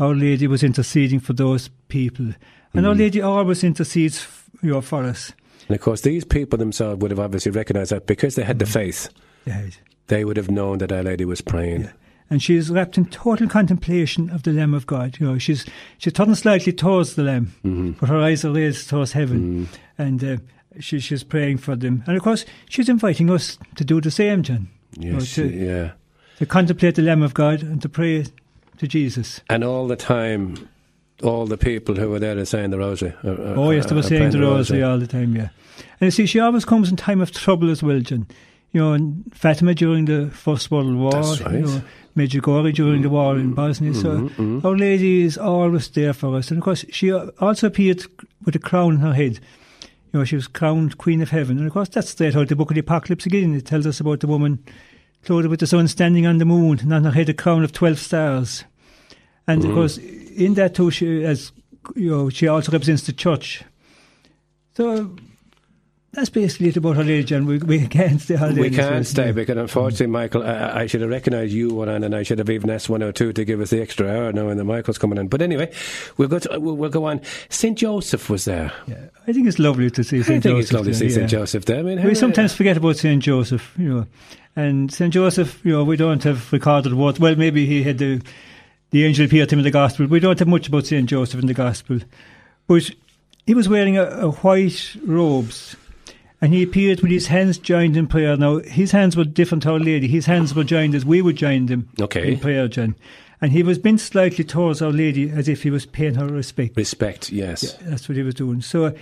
[0.00, 2.26] Our Lady was interceding for those people.
[2.74, 2.88] And Mm.
[2.88, 5.32] Our Lady always intercedes, f- you know, for us.
[5.68, 8.66] And of course these people themselves would have obviously recognised that because they had the
[8.66, 9.08] faith,
[9.46, 9.66] Yeah.
[10.08, 11.82] they would have known that Our Lady was praying.
[11.82, 11.90] Yeah.
[12.30, 15.18] And she's wrapped in total contemplation of the Lamb of God.
[15.20, 15.66] You know, she's
[15.98, 17.96] she's turning slightly towards the Lamb, Mhm.
[18.00, 19.78] but her eyes are raised towards heaven, Mm.
[19.98, 20.36] and uh,
[20.80, 22.02] she, she's praying for them.
[22.06, 25.90] And of course, she's inviting us to do the same, John, Yes, to- yeah.
[26.38, 28.24] to contemplate the Lamb of God and to pray
[28.78, 29.42] to Jesus.
[29.50, 30.56] And all the time,
[31.22, 33.12] all the people who were there to saying the rosary.
[33.24, 35.48] uh, uh, Oh yes, they were uh, saying the rosary all the time, yeah.
[36.00, 38.26] And you see, she always comes in time of trouble as well, John.
[38.72, 41.60] You know, in Fatima during the First World War, That's you right.
[41.60, 41.82] know,
[42.16, 43.92] Medjugorje during the war in Bosnia.
[43.94, 44.64] So mhm.
[44.64, 46.50] Our Lady is always there for us.
[46.50, 48.02] And of course, she also appeared
[48.44, 49.40] with a crown on her head.
[50.12, 51.58] You know, she was crowned Queen of Heaven.
[51.58, 53.54] And of course, that's straight out of the book of the Apocalypse again.
[53.54, 54.62] It tells us about the woman
[55.24, 57.72] clothed with the sun standing on the moon, and on her head a crown of
[57.72, 58.64] 12 stars.
[59.46, 59.68] And Mm.
[59.68, 59.98] of course,
[60.36, 61.52] in that too, she, as,
[61.96, 63.64] you know, she also represents the church.
[64.74, 65.14] So,
[66.12, 67.46] that's basically it about Our Lady, John.
[67.46, 68.36] We, we can't stay.
[68.52, 69.32] We can't stay yeah.
[69.32, 72.68] because, unfortunately, Michael, I, I should have recognised you one and I should have even
[72.68, 75.28] asked 102 to give us the extra hour knowing the Michael's coming in.
[75.28, 75.72] But anyway,
[76.18, 76.38] we'll go.
[76.38, 77.22] To, we'll, we'll go on.
[77.48, 78.72] Saint Joseph was there.
[78.86, 80.42] Yeah, I think it's lovely to see I St.
[80.42, 80.62] think Joseph.
[80.62, 81.30] it's lovely to see there, Saint.
[81.30, 81.78] Joseph there.
[81.78, 83.22] I mean, We sometimes forget about St.
[83.22, 84.06] Joseph, you know.
[84.54, 85.14] And St.
[85.14, 88.20] Joseph, you know, we don't have recorded what, well, maybe he had the,
[88.92, 90.06] the angel appeared to him in the Gospel.
[90.06, 91.08] We don't have much about St.
[91.08, 91.98] Joseph in the Gospel.
[92.68, 92.90] But
[93.46, 95.74] he was wearing a, a white robes
[96.40, 98.36] and he appeared with his hands joined in prayer.
[98.36, 100.08] Now, his hands were different to Our Lady.
[100.08, 102.32] His hands were joined as we would join them Okay.
[102.32, 102.94] in prayer, John.
[103.40, 106.76] And he was bent slightly towards Our Lady as if he was paying her respect.
[106.76, 107.30] respect.
[107.32, 107.74] Yes.
[107.82, 108.60] That's what he was doing.
[108.60, 108.94] So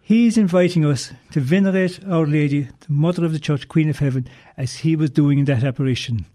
[0.00, 4.28] he's inviting us to venerate Our Lady, the Mother of the Church, Queen of Heaven,
[4.56, 6.26] as he was doing in that apparition.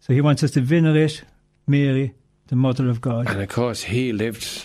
[0.00, 1.22] So he wants us to venerate
[1.66, 2.14] Mary,
[2.48, 3.28] the Mother of God.
[3.28, 4.64] And of course, he lived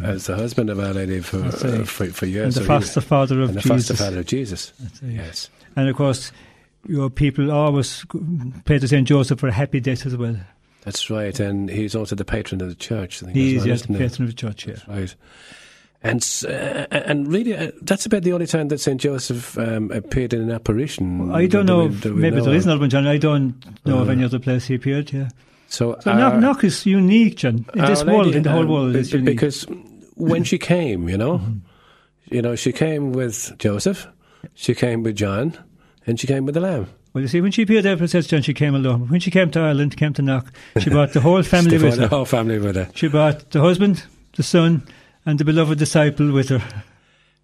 [0.00, 2.54] uh, as the husband of Our Lady for uh, for, for and years.
[2.54, 3.88] the so foster father of and the Jesus.
[3.88, 4.72] foster father of Jesus.
[5.02, 5.48] Yes.
[5.76, 6.32] And of course,
[6.86, 8.04] your people always
[8.64, 9.06] pray to St.
[9.06, 10.36] Joseph for a happy death as well.
[10.84, 13.22] That's right, and he's also the patron of the church.
[13.22, 14.74] I think He is well, yes, the patron of the church, yeah.
[14.74, 15.14] That's right.
[16.02, 20.32] And uh, and really, uh, that's about the only time that Saint Joseph um, appeared
[20.32, 21.30] in an apparition.
[21.30, 23.06] I don't know, we- if- maybe know there is another one, John.
[23.06, 25.28] I don't know of Uh, any other place he appeared, yeah.
[25.70, 27.64] So, So uh, Knock, Knock is unique, John.
[27.74, 29.24] In this Our world, in the whole um, world, unique.
[29.24, 29.64] because
[30.16, 32.34] when she came, you know, Mm-hmm.
[32.34, 34.06] you know, she came with Joseph,
[34.54, 35.56] she came with John,
[36.06, 36.86] and she came with the Lamb.
[37.12, 39.08] Well, you see, when she appeared there, Princess John, she came alone.
[39.08, 42.02] When she came to Ireland, came to Knock, she brought the whole family with her.
[42.02, 42.88] the whole family with her.
[42.94, 44.02] She brought the husband,
[44.36, 44.82] the son,
[45.26, 46.62] and the beloved disciple with her.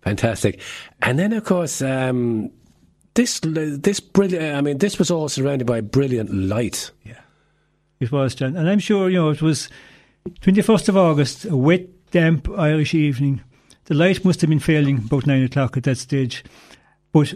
[0.02, 0.60] Fantastic.
[1.02, 2.50] And then, of course, um,
[3.14, 4.56] this this brilliant.
[4.56, 6.90] I mean, this was all surrounded by brilliant light.
[8.00, 8.56] It was, John.
[8.56, 9.68] And I'm sure, you know, it was
[10.40, 13.40] 21st of August, a wet, damp Irish evening.
[13.86, 16.44] The light must have been failing about nine o'clock at that stage.
[17.12, 17.32] But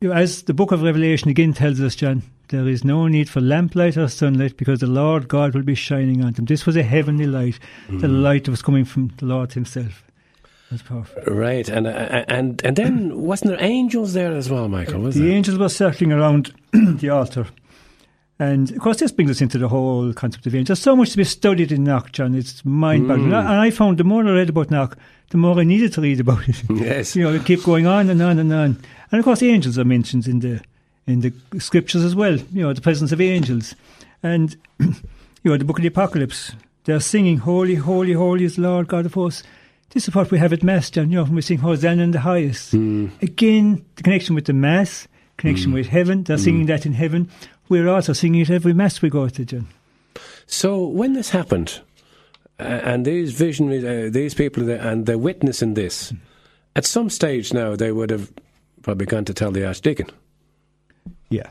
[0.00, 3.28] you know, as the book of Revelation again tells us, John, there is no need
[3.28, 6.46] for lamplight or sunlight because the Lord God will be shining on them.
[6.46, 10.02] This was a heavenly light, the light that was coming from the Lord Himself.
[10.70, 11.22] That's powerful.
[11.26, 15.00] Right, and uh, and and then wasn't there angels there as well, Michael?
[15.00, 15.32] Was the there?
[15.32, 17.46] angels were circling around the altar.
[18.40, 20.78] And of course, this brings us into the whole concept of angels.
[20.78, 22.34] There's so much to be studied in Knock, John.
[22.34, 23.28] It's mind boggling.
[23.28, 23.38] Mm.
[23.38, 24.96] And I found the more I read about Knock,
[25.28, 26.62] the more I needed to read about it.
[26.70, 27.14] Yes.
[27.14, 28.82] you know, it kept going on and on and on.
[29.12, 30.62] And of course, angels are mentioned in the
[31.06, 32.38] in the scriptures as well.
[32.52, 33.74] You know, the presence of angels,
[34.22, 34.94] and you
[35.44, 36.52] know, the book of the Apocalypse.
[36.84, 39.42] They're singing, "Holy, holy, holy is the Lord God of hosts."
[39.90, 41.10] This is what we have at Mass, John.
[41.10, 42.70] You know, when we sing Hosanna in the highest.
[42.70, 43.08] Hmm.
[43.20, 45.74] Again, the connection with the Mass, connection hmm.
[45.74, 46.24] with heaven.
[46.24, 46.68] They're singing hmm.
[46.68, 47.28] that in heaven.
[47.70, 49.68] We're also singing it every Mass we go to, John.
[50.44, 51.80] So when this happened,
[52.58, 56.12] uh, and these visionaries, uh, these people, and they're witnessing this,
[56.74, 58.32] at some stage now they would have
[58.82, 60.08] probably gone to tell the archdeacon.
[61.28, 61.50] Yeah.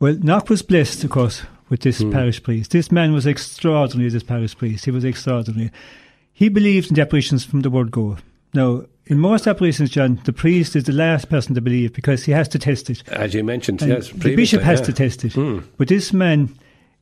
[0.00, 2.72] Well, Knock was blessed, of course, with this parish priest.
[2.72, 4.84] This man was extraordinary, this parish priest.
[4.84, 5.70] He was extraordinary.
[6.32, 8.16] He believed in the apparitions from the word go.
[8.52, 12.32] Now, in most apparitions, John, the priest is the last person to believe because he
[12.32, 13.02] has to test it.
[13.08, 14.86] As you mentioned, And yes, the bishop has yeah.
[14.86, 15.32] to test it.
[15.32, 15.64] Mm.
[15.76, 16.56] But this man,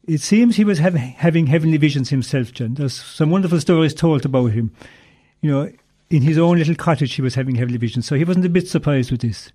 [0.08, 2.74] it seems he was hav- having heavenly visions himself, John.
[2.74, 4.72] There's some wonderful stories told about him.
[5.40, 5.72] You know,
[6.10, 8.06] in his own little cottage, he was having heavenly visions.
[8.06, 9.52] So he wasn't a bit surprised with this.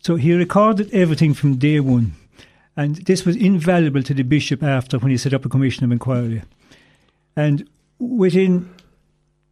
[0.00, 2.12] So he recorded everything from day one.
[2.76, 5.92] And this was invaluable to the bishop after when he set up a commission of
[5.92, 6.42] inquiry.
[7.34, 7.66] And
[7.98, 8.68] within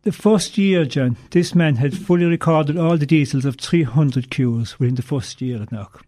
[0.04, 4.78] the first year, John, this man had fully recorded all the details of 300 cures
[4.78, 6.04] within the first year at Knock.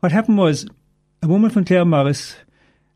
[0.00, 0.66] What happened was
[1.22, 2.34] a woman from Claremorris,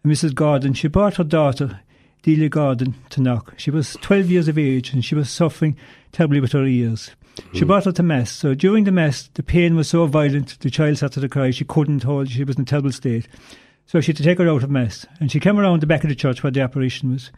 [0.07, 0.35] Mrs.
[0.35, 1.81] Gordon, she brought her daughter,
[2.23, 3.55] Delia Gordon, to Knock.
[3.57, 5.77] She was 12 years of age and she was suffering
[6.13, 7.13] terribly with her ears.
[7.55, 7.67] She hmm.
[7.67, 8.31] brought her to Mass.
[8.31, 11.51] So during the Mass, the pain was so violent, the child started to cry.
[11.51, 13.27] She couldn't hold, she was in a terrible state.
[13.87, 15.07] So she had to take her out of Mass.
[15.21, 17.31] And she came around the back of the church where the apparition was.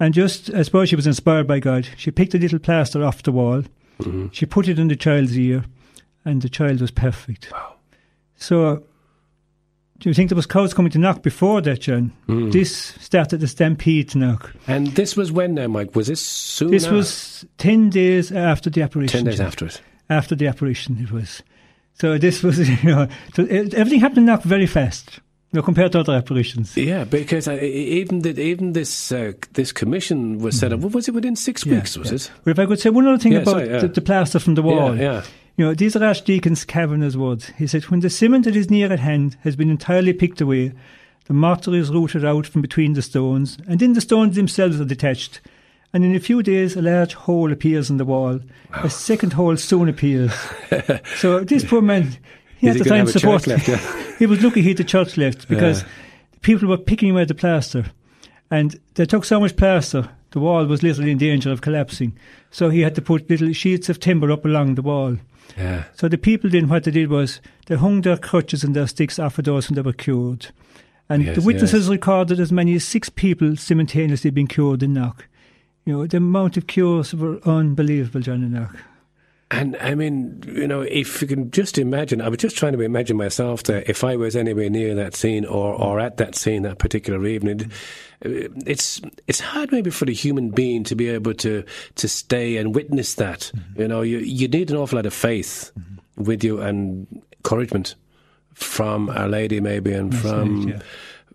[0.00, 3.22] And just, I suppose she was inspired by God, she picked a little plaster off
[3.22, 3.62] the wall,
[4.32, 5.64] she put it in the child's ear,
[6.24, 7.52] and the child was perfect.
[8.36, 8.82] So,
[9.98, 12.12] do you think there was crowds coming to Knock before that, John?
[12.28, 12.50] Mm.
[12.52, 14.52] This started the stampede to Knock.
[14.66, 15.94] And this was when now, Mike?
[15.94, 16.72] Was this soon?
[16.72, 16.96] This after?
[16.96, 19.18] was 10 days after the apparition.
[19.20, 19.46] ten days John.
[19.46, 19.80] after it.
[20.10, 21.42] After the apparition, it was.
[21.94, 25.20] So this was, you know, so everything happened in Knock very fast,
[25.54, 26.76] know, compared to other apparitions.
[26.76, 30.80] Yeah, because uh, even the, even this uh, this commission was set up.
[30.80, 31.70] What was it within six Mm-hmm.
[31.72, 31.96] Yeah, weeks?
[31.96, 32.16] Was yeah.
[32.16, 32.30] it?
[32.44, 34.54] But if I could say one other thing Yeah, about sorry, the, the plaster from
[34.54, 34.96] the wall.
[34.96, 35.22] Yeah.
[35.56, 37.52] You know, these are Archdeacon's Kavanagh's words.
[37.56, 40.72] He said, When the cement that is near at hand has been entirely picked away,
[41.26, 44.84] the mortar is rooted out from between the stones, and then the stones themselves are
[44.84, 45.40] detached.
[45.92, 48.40] And in a few days, a large hole appears in the wall.
[48.72, 50.32] A second hole soon appears.
[51.18, 52.16] so this poor man,
[52.72, 53.46] he had to find support.
[53.46, 54.16] left, yeah?
[54.18, 55.88] he was lucky he had the church left because Yeah.
[56.42, 57.86] people were picking away the plaster,
[58.50, 62.16] and they took so much plaster, the wall was literally in danger of collapsing.
[62.50, 65.16] So he had to put little sheets of timber up along the wall.
[65.56, 65.84] Yeah.
[65.94, 69.18] So the people then what they did was they hung their crutches and their sticks
[69.18, 70.48] off of those when they were cured.
[71.08, 71.90] And Yes, the witnesses yes.
[71.90, 75.26] recorded as many as six people simultaneously being cured in Knock.
[75.84, 78.74] You know, the amount of cures were unbelievable, John in Knock.
[79.54, 82.80] And I mean, you know, if you can just imagine, I was just trying to
[82.80, 86.62] imagine myself that if I was anywhere near that scene or, or at that scene
[86.62, 87.70] that particular evening.
[88.24, 91.62] uh, It's it's hard maybe for the human being to be able to
[91.94, 93.52] to stay and witness that.
[93.76, 95.70] You know, you you need an awful lot of faith
[96.16, 97.94] with you and encouragement
[98.54, 100.80] from Our Lady maybe and from yeah.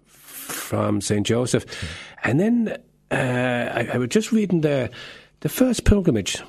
[0.05, 1.65] from Saint Joseph,
[2.24, 2.78] and then
[3.11, 3.15] uh,
[3.80, 4.89] I, I was just reading the
[5.39, 6.43] the first pilgrimage,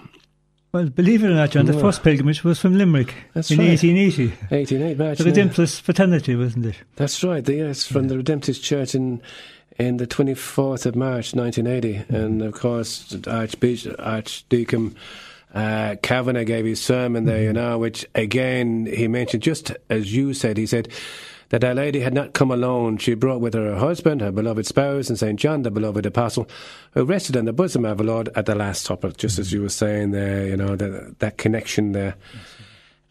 [0.73, 1.81] Well, believe it or not, John, the Yeah.
[1.81, 3.71] first pilgrimage was from Limerick That's in right.
[3.71, 4.33] 1880.
[4.53, 5.19] eighteen eight March.
[5.19, 5.33] The yeah.
[5.33, 6.77] Redemptorist Fraternity, wasn't it?
[6.97, 7.45] That's right.
[7.45, 9.21] the- Yes, from the Redemptorist Church in
[9.79, 14.95] in the twenty fourth of March, nineteen eighty, and of course Archbishop Archdeacon.
[15.53, 20.33] Uh, Kavanagh gave his sermon there, you know, which again he mentioned, just as you
[20.33, 20.87] said, he said
[21.51, 22.97] that Our Lady had not come alone.
[22.97, 25.39] She brought with her her husband, her beloved spouse, and St.
[25.39, 26.49] John, the beloved apostle,
[26.93, 29.63] who rested on the bosom of our Lord at the Last Supper, just as you
[29.63, 32.17] were saying there, you know, that, that connection there.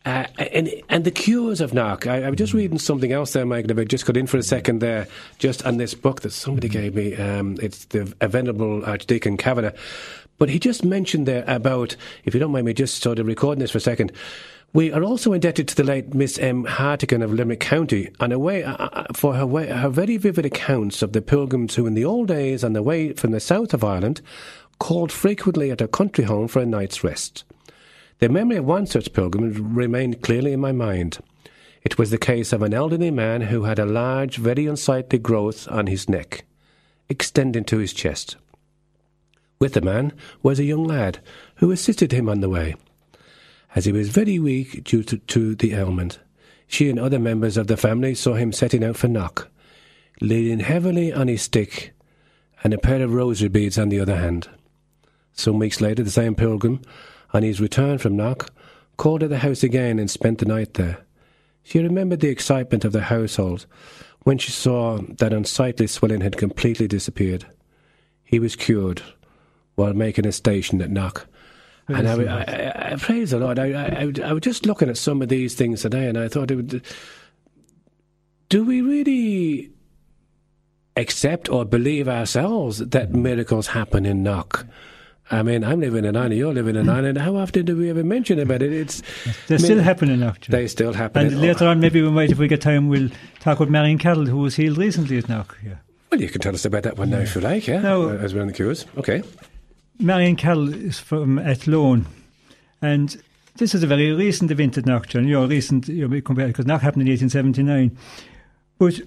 [0.06, 2.08] Uh, and and the cures of Knock.
[2.08, 3.70] I, I was just reading something else there, Mike.
[3.70, 5.08] If I just got in for a second there,
[5.40, 7.16] just on this book that somebody gave me.
[7.16, 9.74] Um, it's the Venerable Archdeacon Kavanagh.
[10.38, 13.60] But he just mentioned there about, if you don't mind me just sort of recording
[13.60, 14.14] this for a second,
[14.74, 16.64] we are also indebted to the late Miss M.
[16.66, 20.46] Hartigan of Limerick County on a way, uh, uh, for her, way, her very vivid
[20.46, 23.74] accounts of the pilgrims who, in the old days, on the way from the south
[23.74, 24.22] of Ireland,
[24.80, 27.44] called frequently at her country home for a night's rest.
[28.20, 31.18] The memory of one such pilgrim remained clearly in my mind.
[31.84, 35.68] It was the case of an elderly man who had a large, very unsightly growth
[35.70, 36.46] on his neck,
[37.08, 38.36] extending to his chest.
[39.58, 40.14] With the man
[40.44, 41.20] was a young lad
[41.56, 42.76] who assisted him on the way.
[43.80, 46.20] As he was very weak due to, to the ailment,
[46.68, 49.48] she and other members of the family saw him setting out for Knock,
[50.20, 51.94] leaning heavily on his stick
[52.62, 54.50] and a pair of rosary beads on the other hand.
[55.32, 56.82] Some weeks later, the same pilgrim,
[57.34, 58.52] on his return from Knock,
[58.98, 60.98] called at the house again and spent the night there.
[61.64, 63.66] She remembered the excitement of the household
[64.24, 67.46] when she saw that unsightly swelling had completely disappeared.
[68.26, 69.04] He was cured
[69.76, 71.28] while making a station at Knock.
[71.90, 73.60] And I, I, I, praise the Lord.
[73.60, 76.52] I, I, I was just looking at some of these things today, and I thought,
[76.52, 76.82] it would,
[78.50, 79.72] do we really
[80.96, 84.66] accept or believe ourselves that miracles happen in Knock?
[85.32, 87.20] I mean, I'm living in Ireland, you're living in Ireland.
[87.20, 88.74] How often do we ever mention about it?
[88.74, 89.04] It's
[89.48, 90.32] They're still happening now.
[90.32, 90.52] John.
[90.52, 91.28] they still happen.
[91.28, 93.10] and later on, maybe we might, if we get time, we'll
[93.40, 95.56] talk with Marion Carroll, who was healed recently at Knock.
[95.64, 95.76] Yeah.
[96.12, 97.82] Well, you can tell us about that one now if you like, yeah.
[97.82, 98.10] No.
[98.10, 99.22] Uh, as we're on the cures, okay.
[100.02, 102.06] Marion Carroll is from Athlone,
[102.82, 103.22] and
[103.58, 105.28] this is a very recent event at John.
[105.28, 107.98] You know, recent, you know, compared because Knock happened in 1879.
[108.78, 109.02] But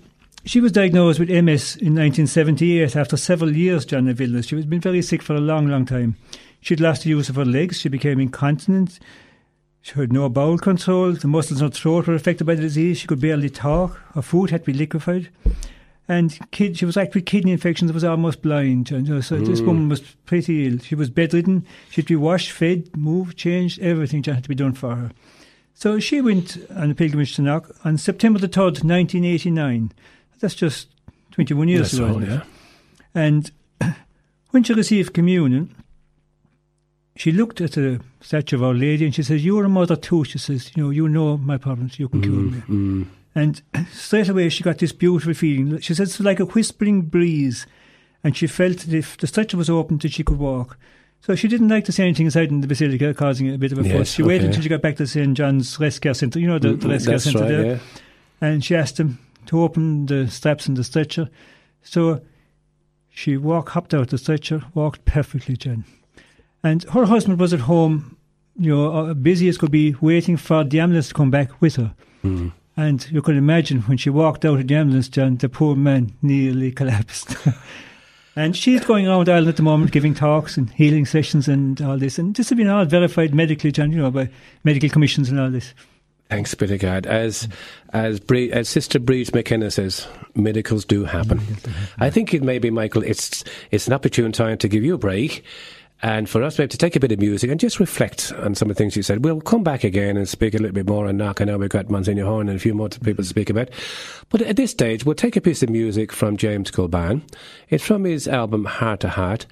[0.44, 4.48] she was diagnosed with MS in 1978 after several years, John, of illness.
[4.48, 6.16] She had been very sick for a long, long time.
[6.60, 7.80] She'd lost the use of her legs.
[7.80, 9.00] She became incontinent.
[9.80, 11.12] She had no bowel control.
[11.12, 12.98] The muscles in her throat were affected by the disease.
[12.98, 13.98] She could barely talk.
[14.14, 15.30] Her food had to be liquefied.
[16.12, 17.90] And kid, she was actually with kidney infections.
[17.90, 18.92] Was almost blind.
[18.92, 20.78] And, you know, so this woman was pretty ill.
[20.78, 21.64] She was bedridden.
[21.88, 23.80] She had to be washed, fed, moved, changed.
[23.80, 25.10] Everything had to be done for her.
[25.72, 29.92] So she went on a pilgrimage to Knock on September the 3rd, 1989.
[30.38, 30.88] That's just
[31.30, 32.14] 21 years That's ago.
[32.14, 32.42] all, yeah.
[33.14, 33.50] And
[34.50, 35.74] when she received communion,
[37.16, 40.24] she looked at the statue of Our Lady and she says, You're a mother too.
[40.24, 42.60] She says, You know, you know my problems, you can cure me.
[42.68, 43.06] Mm.
[43.34, 43.62] And
[43.92, 45.78] straight away she got this beautiful feeling.
[45.80, 47.66] She said it's like a whispering breeze.
[48.24, 50.76] And she felt that if the stretcher was open, that she could walk.
[51.20, 53.78] So she didn't like to say anything inside in the basilica, causing a bit of
[53.78, 54.12] a Yes, fuss.
[54.12, 54.46] She waited okay.
[54.48, 55.36] until she got back to St.
[55.36, 57.78] John's Rest Care Centre, you know, the, the Care That's Centre right, there yeah.
[58.40, 61.28] and she asked him to open the straps in the stretcher.
[61.82, 62.20] So
[63.08, 65.84] she walked, hopped out the stretcher, walked perfectly, Jen.
[66.64, 68.16] And her husband was at home,
[68.58, 71.76] you know, uh, busy as could be, waiting for the ambulance to come back with
[71.76, 71.94] her.
[72.22, 72.48] Hmm.
[72.76, 76.12] And you can imagine when she walked out of the ambulance, John, the poor man
[76.22, 77.36] nearly collapsed.
[78.36, 81.98] and she's going around Ireland at the moment giving talks and healing sessions and all
[81.98, 82.18] this.
[82.18, 84.30] And this has been all verified medically, John, you know, by
[84.64, 85.74] medical commissions and all this.
[86.32, 87.04] Thanks be to God.
[87.04, 87.46] As
[87.90, 91.42] as Bree, as Sister Briege McKenna says, miracles do happen.
[91.98, 93.02] I think it may be, Michael.
[93.02, 95.44] It's it's an opportune time to give you a break.
[96.02, 98.68] And for us maybe to take a bit of music and just reflect on some
[98.68, 99.24] of the things you said.
[99.24, 101.40] We'll come back again and speak a little bit more on Knock.
[101.40, 103.70] I know we've got Monsignor Horan and a few more people to speak about.
[104.28, 107.22] But at this stage, we'll take a piece of music from James Colban.
[107.68, 109.46] It's from his album Heart to Heart.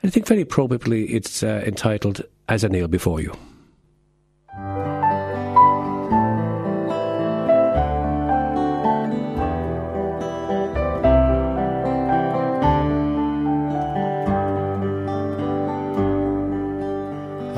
[0.00, 3.36] And I think very probably it's uh, entitled As I Kneel Before You.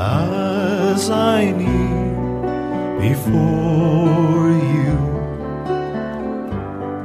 [0.01, 4.99] As I kneel before you,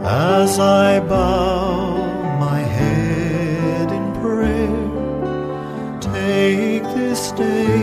[0.04, 7.83] as I bow my head in prayer, take this day,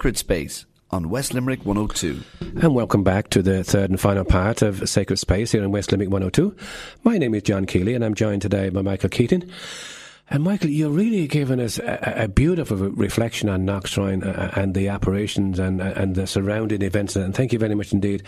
[0.00, 2.22] Sacred Space on West Limerick 102.
[2.62, 5.92] And welcome back to the third and final part of Sacred Space here in West
[5.92, 6.56] Limerick 102.
[7.04, 9.52] My name is John Keeley and I'm joined today by Michael Keaton.
[10.30, 14.72] And Michael, you're really giving us a, a beautiful reflection on Knock's Shrine uh, and
[14.72, 17.14] the apparitions and, and the surrounding events.
[17.14, 18.22] And thank you very much indeed.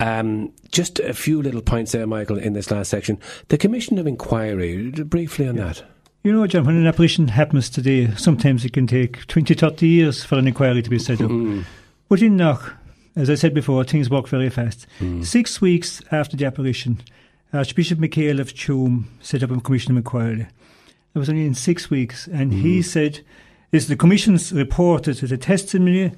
[0.00, 3.18] Um, just a few little points there, Michael, in this last section.
[3.48, 5.82] The Commission of Inquiry, briefly on that.
[6.22, 10.22] You know, John, when an apparition happens today, sometimes it can take 20, 30 years
[10.22, 11.30] for an inquiry to be set up.
[11.30, 11.62] Mm-hmm.
[12.10, 12.74] But in Knock,
[13.16, 14.86] as I said before, things work very fast.
[14.98, 15.24] Mm.
[15.24, 17.00] Six weeks after the apparition,
[17.54, 20.46] Archbishop MacHale of Tuam set up a commission of inquiry.
[21.14, 22.82] It was only in six weeks, and he mm-hmm.
[22.82, 23.20] said,
[23.72, 26.12] "Is the commission's reported that the testimony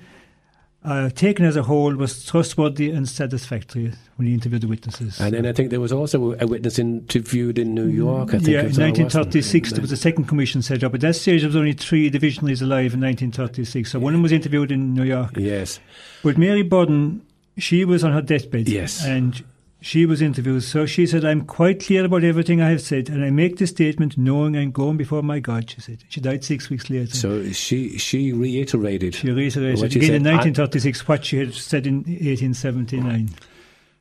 [0.85, 5.35] uh, taken as a whole was trustworthy and satisfactory when he interviewed the witnesses." And
[5.35, 8.31] then I think there was also a witness interviewed in New York.
[8.31, 9.05] I think yeah, in was, or wasn't it?
[9.05, 10.95] 1936 there was a second commission set up.
[10.95, 13.91] At that stage, there was only three divisionaries alive in 1936.
[13.91, 15.33] So one of them was interviewed in New York.
[15.37, 15.81] Yes.
[16.23, 17.25] But Mary Borden,
[17.59, 18.69] she was on her deathbed.
[18.69, 19.05] Yes.
[19.05, 19.43] And
[19.83, 20.63] she was interviewed.
[20.63, 23.71] So she said, I'm quite clear about everything I have said, and I make this
[23.71, 26.05] statement knowing I'm going before my God, she said.
[26.09, 27.15] She died six weeks later.
[27.15, 29.15] So she she reiterated.
[29.15, 30.33] she reiterated what she again in said.
[30.33, 33.29] 1936 what she had said in 1879.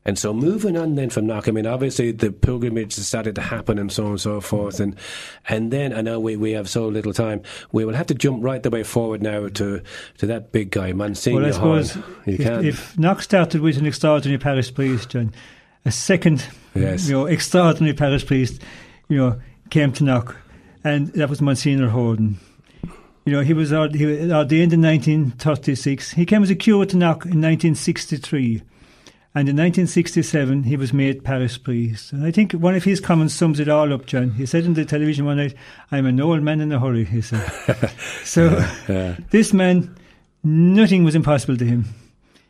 [0.04, 3.78] And so moving on then from Knock, I mean, obviously the pilgrimage started to happen
[3.78, 4.80] and so on and so forth.
[4.80, 4.96] And
[5.48, 8.44] and then, I know we, we have so little time, we will have to jump
[8.44, 9.82] right the way forward now to,
[10.18, 11.84] to that big guy, Monsignor Well, I Horan.
[11.84, 12.66] suppose You if, can't.
[12.66, 15.34] if Knox started with an extraordinary parish priest, John,
[15.86, 17.08] a second, Yes.
[17.08, 18.62] you know, extraordinary parish priest,
[19.10, 20.36] you know, came to Knock,
[20.84, 22.38] and that was Monsignor Horan.
[23.26, 26.12] You know, he was ord- he was ordained in 1936.
[26.14, 28.64] He came as a curate to Knock in 1963.
[29.34, 32.12] And in 1967, he was made parish priest.
[32.12, 34.32] And I think one of his comments sums it all up, John.
[34.32, 35.54] He said on the television one night,
[35.90, 37.50] I'm an old man in a hurry, he said.
[38.26, 38.50] so,
[38.90, 39.16] Yeah.
[39.30, 39.96] this man,
[40.44, 41.86] nothing was impossible to him.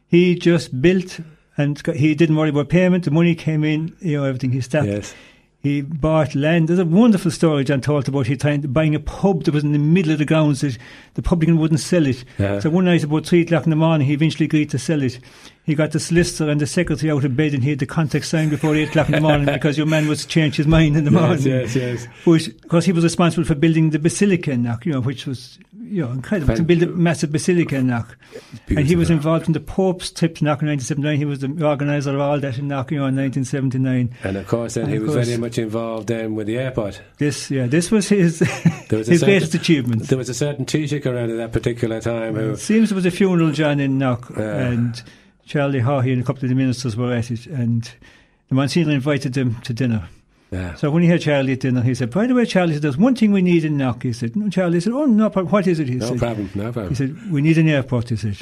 [0.07, 1.19] He just built
[1.57, 3.05] and he didn't worry about payment.
[3.05, 4.51] The money came in, you know, everything.
[4.51, 4.93] He started.
[4.93, 5.15] yes.
[5.63, 6.69] He bought land.
[6.69, 9.73] There's a wonderful story John told about he trying buying a pub that was in
[9.73, 10.75] the middle of the grounds that
[11.13, 12.23] the publican wouldn't sell it.
[12.39, 12.59] Yeah.
[12.59, 15.19] So one night about three o'clock in the morning, he eventually agreed to sell it.
[15.63, 18.25] He got the solicitor and the secretary out of bed, and he had the contract
[18.25, 20.97] signed before eight o'clock in the morning because your man was to change his mind
[20.97, 21.39] in the morning.
[21.43, 22.07] Yes, yes, yes.
[22.25, 25.59] But because he was responsible for building the basilica in Knock, you know, which was
[25.83, 28.17] you know incredible to build a massive basilica in Knock.
[28.69, 31.17] And he was involved in the Pope's trip to Knock in 1979.
[31.17, 34.09] He was the organizer of all that in Knock, you know, in 1979.
[34.23, 37.01] And of course, then And he was course- very much involved then with the airport.
[37.19, 38.39] This, yeah, this was his
[38.89, 40.07] There was his certain- greatest achievement.
[40.07, 42.51] There was a certain Taoiseach around at that particular time who.
[42.53, 44.57] It seems there was a funeral, John, in Knock, Yeah.
[44.67, 45.03] and
[45.51, 47.83] Charlie Haughey and a couple of the ministers were at it, and
[48.47, 50.07] the Monsignor invited them to dinner.
[50.49, 50.75] Yeah.
[50.75, 52.97] So when he had Charlie at dinner, he said, "By the way, Charlie, said, there's
[52.97, 55.51] one thing we need in Knock." He said, "No, Charlie." Said, "Oh, no problem.
[55.51, 56.19] What is it?" He No said.
[56.19, 56.89] problem, no problem.
[56.89, 58.37] He said, "We need an airport." He said.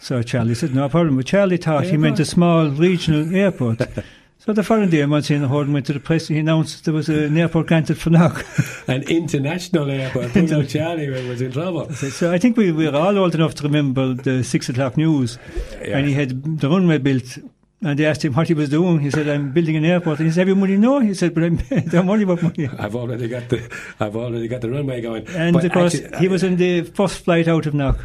[0.00, 3.80] So Charlie said, "No problem." But Charlie thought he meant a small regional airport.
[4.44, 7.08] So the following day, Monsignor Horan went to the press and he announced there was
[7.08, 8.44] an airport granted for Knock.
[8.86, 10.36] An international airport.
[10.36, 11.90] Old Charlie was in trouble.
[11.94, 15.38] So I think we were all old enough to remember the six o'clock news,
[15.80, 15.96] Yeah.
[15.96, 17.38] and he had the runway built.
[17.80, 19.00] And they asked him what he was doing.
[19.00, 21.00] He said, "I'm building an airport." And he said, "Have you money?" No.
[21.00, 21.56] He said, "But I'm
[21.90, 23.60] don't worry about money." I've already got the
[24.00, 25.26] I've already got the runway going.
[25.28, 27.98] And But of course, actually, he was in the first flight out of Knock.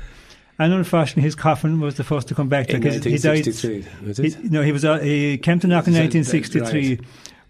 [0.60, 3.46] And unfortunately, his coffin was the first to come back in because he died.
[3.46, 4.08] 1963.
[4.08, 4.84] Was He, no, he was.
[4.84, 7.00] Uh, he came to Knock in 1963, right.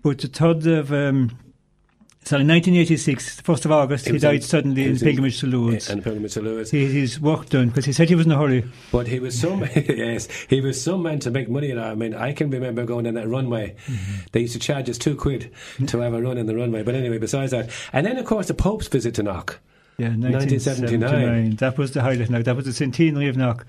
[0.04, 1.32] but the third of um,
[2.24, 5.48] sorry, 1986, first of August, He he was in- died suddenly in in- pilgrimage to
[5.48, 5.90] Lourdes.
[5.90, 6.70] and Pilgrimage to Lourdes.
[6.70, 8.64] he, his work done because he said he was in a hurry.
[8.92, 11.70] But he was some yes, he was some man to make money.
[11.70, 13.76] You know, I mean, I can remember going on that runway.
[13.88, 14.22] Mm-hmm.
[14.34, 15.52] They used to charge us two quid
[15.88, 16.84] to have a run in the runway.
[16.84, 19.60] But anyway, besides that, and then of course the Pope's visit to Knock.
[20.00, 21.02] Yeah, 1979.
[21.02, 21.56] 1979.
[21.58, 22.30] That was the highlight.
[22.30, 23.66] Now that was the centenary of Knock,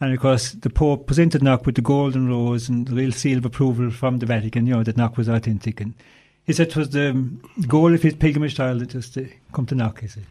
[0.00, 3.38] and of course the Pope presented Knock with the golden rose and the real seal
[3.38, 4.66] of approval from the Vatican.
[4.66, 5.94] You know that Knock was authentic, and
[6.44, 7.12] he said it was the
[7.66, 10.00] goal of his pilgrimage style that just to come to Knock.
[10.00, 10.24] He said.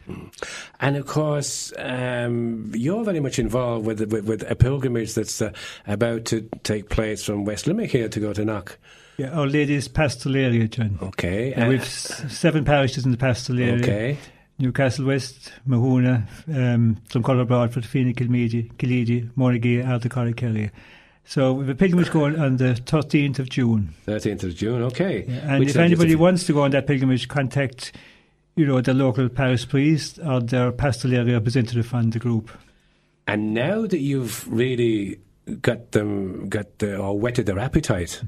[0.80, 5.52] And of course, um, you're very much involved with, with with a pilgrimage that's uh,
[5.86, 8.78] about to take place from West Limerick here to go to Knock.
[9.18, 10.98] Yeah, Our Lady's pastoral area, John.
[11.02, 11.54] Okay.
[11.54, 13.76] And uh, we've s- seven parishes in the pastoral area.
[13.82, 14.18] okay.
[14.58, 20.70] Newcastle West, Mahoonagh, um, Drumcollogher Broadford, Feenagh, Kilmeedy, Killeedy, Morrigay, Ardacora, Kerry.
[21.24, 23.94] So we have a pilgrimage going on the 13th of June.
[24.06, 24.82] 13th of June.
[24.84, 25.24] Okay.
[25.42, 27.92] And Which if anybody wants to go on that pilgrimage, contact
[28.56, 32.50] you know, the local parish priest or their pastoral area representative from the group.
[33.26, 35.18] And now that you've really
[35.60, 38.22] got them, got the, or whetted their appetite,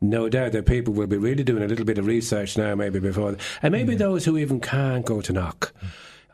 [0.00, 2.98] no doubt that people will be really doing a little bit of research now, maybe
[3.00, 5.72] before, and maybe those who even can't go to Knock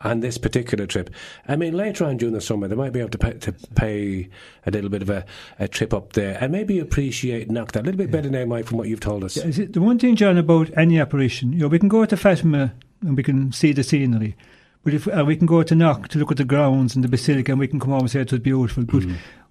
[0.03, 1.09] on this particular trip.
[1.49, 4.29] I mean, later on during the summer, they might be able to pay, to pay
[4.67, 5.25] a little bit of a,
[5.59, 8.67] a trip up there and maybe appreciate Knock that a little bit better now, Mike,
[8.67, 9.37] from what you've told us.
[9.37, 12.05] Yeah, is it- the one thing, John, about any apparition, you know, we can go
[12.05, 14.37] to Fatima and we can see the scenery,
[14.85, 17.09] but if uh, we can go to Knock to look at the grounds and the
[17.09, 18.85] basilica, and we can come home and say it was beautiful.
[18.85, 19.03] But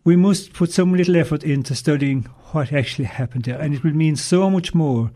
[0.06, 3.92] we must put some little effort into studying what actually happened there, and it will
[3.92, 5.12] mean so much more.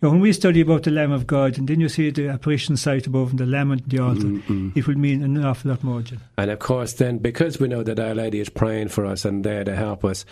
[0.00, 2.28] You know, when we study about the Lamb of God, and then you see the
[2.28, 4.76] apparition site above and the Lamb and the altar, mm, mm.
[4.76, 6.20] it will mean an awful lot more, John.
[6.36, 9.44] And of course, then because we know that Our Lady is praying for us and
[9.44, 10.26] there to help us,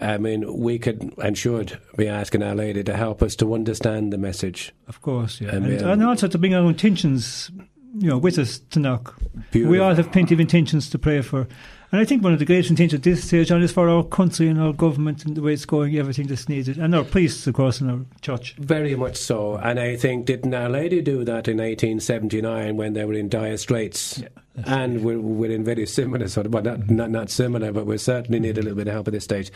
[0.00, 4.12] I mean, we could and should be asking Our Lady to help us to understand
[4.12, 4.74] the message.
[4.86, 5.56] Of course, yeah.
[5.56, 7.50] And, And, and also to bring our intentions,
[7.98, 9.18] you know, with us to Knock.
[9.54, 11.48] We all have plenty of intentions to pray for.
[11.92, 14.02] And I think one of the greatest intentions at this stage, John, is for our
[14.02, 16.78] country and our government and the way it's going, everything that's needed.
[16.78, 18.54] And our priests, of course, and our church.
[18.58, 19.56] Very much so.
[19.56, 23.56] And I think, didn't Our Lady do that in 1879 when they were in dire
[23.56, 24.22] straits?
[24.64, 27.98] and we're, we're in very similar sort of, well, not, not, not similar, but we
[27.98, 29.50] certainly need a little bit of help at this stage.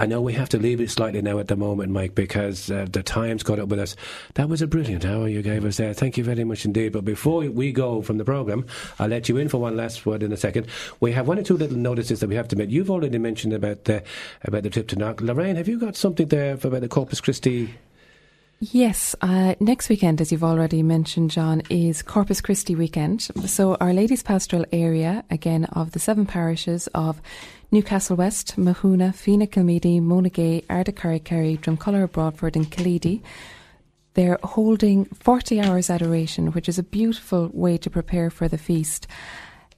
[0.00, 2.86] I know we have to leave it slightly now at the moment, Mike, because uh,
[2.90, 3.96] the time's caught up with us.
[4.32, 5.92] That was a brilliant hour you gave us there.
[5.92, 6.92] Thank you very much indeed.
[6.92, 8.64] But before we go from the programme,
[8.98, 10.68] I'll let you in for one last word in a second.
[11.00, 12.70] We have one or two little notices that we have to make.
[12.70, 14.02] You've already mentioned about the
[14.40, 15.20] about the trip to Knock.
[15.20, 17.74] Lorraine, have you got something there for about the Corpus Christi?
[18.62, 23.22] Yes, uh, next weekend, as you've already mentioned, John, is Corpus Christi weekend.
[23.46, 27.22] So, Our Lady's Pastoral area, again, of the seven parishes of
[27.72, 33.22] Newcastle West, Mahoonagh, Feenagh Kilmeedy, Monagay, Ardacurry, Drumcollogher, Broadford, and Killeedy.
[34.14, 39.06] They're holding 40 hours adoration, which is a beautiful way to prepare for the feast.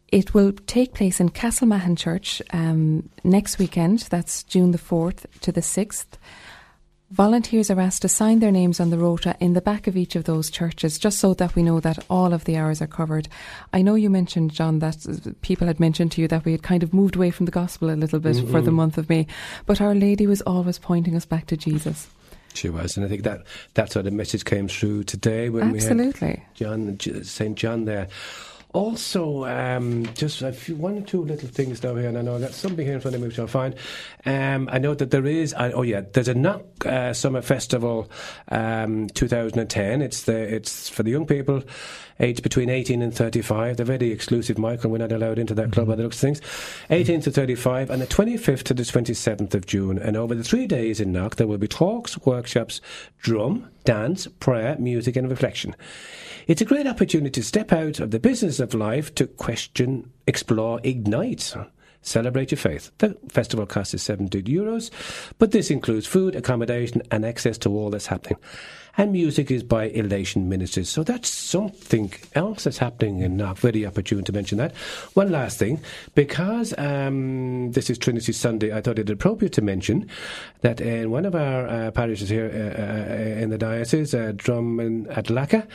[0.09, 4.01] It will take place in Castlemahon Church um, next weekend.
[4.11, 6.07] That's June the 4th to the 6th.
[7.12, 10.16] Volunteers are asked to sign their names on the rota in the back of each
[10.16, 13.28] of those churches, just so that we know that all of the hours are covered.
[13.70, 16.82] I know you mentioned, John, that people had mentioned to you that we had kind
[16.82, 18.50] of moved away from the gospel a little bit mm-hmm.
[18.50, 19.26] for the month of May,
[19.66, 22.08] but Our Lady was always pointing us back to Jesus.
[22.54, 23.44] She was, and I think that
[23.74, 26.42] that's how the message came through today when Absolutely.
[26.60, 28.08] we had John Saint John there.
[28.73, 32.37] Also, um, just a few, one or two little things down here, and I know
[32.37, 33.75] I've got something here in front of me which I'll find.
[34.25, 38.11] Um, I know that there is, uh, oh yeah, there's a Knock uh, Summer Festival
[38.49, 40.01] um, 2010.
[40.01, 41.62] It's the it's for the young people
[42.20, 43.76] aged between 18 and 35.
[43.76, 44.90] They're very exclusive, Michael.
[44.90, 45.98] We're not allowed into that club by mm-hmm.
[45.98, 46.40] the looks of things.
[46.90, 49.98] 18 to 35, and the 25th to the 27th of June.
[49.98, 52.80] And over the three days in Knock, there will be talks, workshops,
[53.18, 55.74] drum, dance, prayer, music, and reflection.
[56.46, 60.80] It's a great opportunity to step out of the business of life to question, explore,
[60.82, 61.54] ignite.
[62.04, 62.90] Celebrate your faith.
[62.98, 64.90] The festival cost is 70 euros,
[65.38, 68.38] but this includes food, accommodation, and access to all that's happening
[68.97, 70.88] and music is by Elation Ministers.
[70.88, 74.74] So that's something else that's happening, and not very opportune to mention that.
[75.14, 75.80] One last thing,
[76.14, 80.09] because um, this is Trinity Sunday, I thought it appropriate to mention
[80.61, 84.78] that in one of our uh, parishes here uh, uh, in the diocese, uh, Drum
[84.80, 85.66] and Adlaka,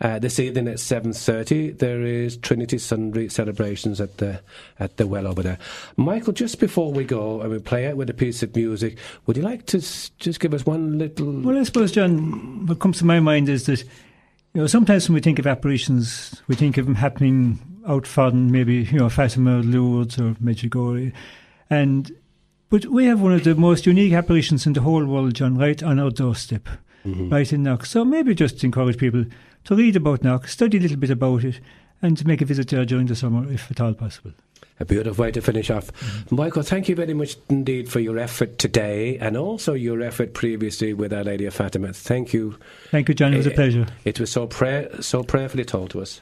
[0.00, 4.40] uh, this evening at seven thirty, there is Trinity Sunday celebrations at the
[4.78, 5.58] at the well over there.
[5.96, 9.38] Michael, just before we go and we play out with a piece of music, would
[9.38, 11.40] you like to s- just give us one little?
[11.40, 15.14] Well, I suppose, John what comes to my mind is that you know sometimes when
[15.14, 19.60] we think of apparitions, we think of them happening out from maybe you know Fatima,
[19.62, 21.12] Lourdes, or Medjugorje,
[21.70, 22.12] and
[22.68, 25.80] but we have one of the most unique apparitions in the whole world, John, right
[25.82, 26.68] on our doorstep,
[27.04, 27.28] mm-hmm.
[27.30, 27.86] right in Knock.
[27.86, 29.24] So maybe just encourage people
[29.64, 31.60] to read about Knock, study a little bit about it,
[32.02, 34.32] and to make a visit there during the summer, if at all possible
[34.78, 35.92] a beautiful way to finish off.
[35.92, 36.36] Mm-hmm.
[36.36, 40.92] Michael, thank you very much indeed for your effort today and also your effort previously
[40.92, 41.92] with Our Lady of Fatima.
[41.92, 42.58] Thank you.
[42.90, 43.34] Thank you, John.
[43.34, 43.86] It was a pleasure.
[44.04, 46.20] It was so, pray- so prayerfully told to us.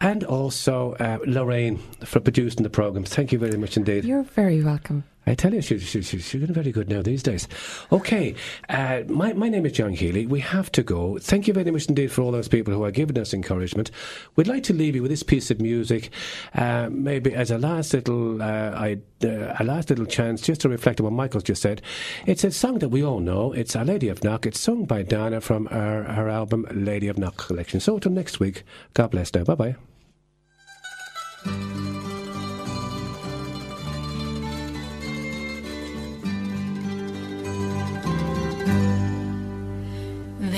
[0.00, 3.04] And also uh, Lorraine for producing the programme.
[3.04, 4.04] Thank you very much indeed.
[4.04, 5.04] You're very welcome.
[5.26, 7.48] I tell you, she's, she's, she's getting very good now these days.
[7.90, 8.34] Okay,
[8.68, 10.26] uh, my, my name is John Healy.
[10.26, 11.18] We have to go.
[11.18, 13.90] Thank you very much indeed for all those people who are giving us encouragement.
[14.36, 16.10] We'd like to leave you with this piece of music,
[16.54, 20.68] uh, maybe as a last little, uh, I, uh, a last little chance just to
[20.68, 21.82] reflect on what Michael's just said.
[22.26, 23.52] It's a song that we all know.
[23.52, 24.46] It's Our Lady of Knock.
[24.46, 27.80] It's sung by Dana from her, her album Lady of Knock collection.
[27.80, 28.62] So until next week,
[28.94, 29.42] God bless now.
[29.42, 29.74] Bye
[31.44, 31.95] bye.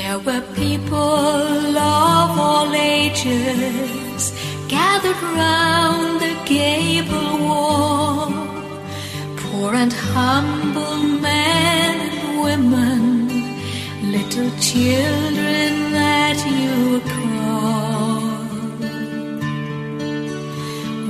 [0.09, 4.33] There were people of all ages
[4.67, 8.33] gathered round the gable wall,
[9.37, 13.03] poor and humble men and women,
[14.11, 18.23] little children that you call.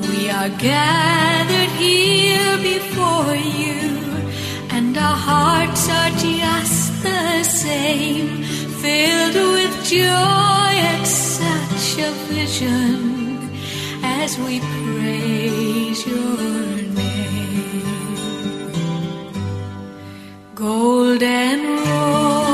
[0.09, 3.81] We are gathered here before you,
[4.71, 13.51] and our hearts are just the same filled with joy at such a vision
[14.03, 16.37] as we praise your
[16.95, 17.83] name.
[20.55, 22.48] Golden Rose,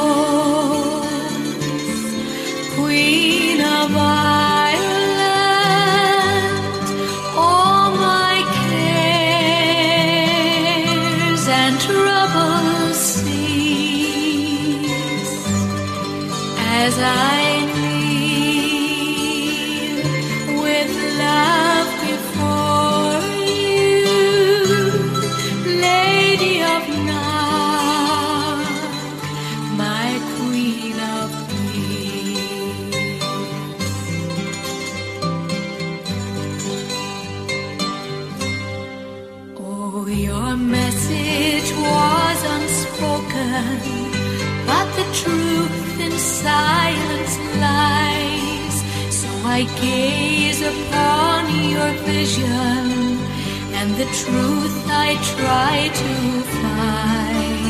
[53.84, 56.12] and the truth I try to
[56.58, 57.64] find.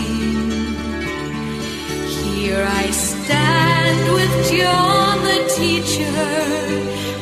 [2.16, 6.20] Here I stand with John the teacher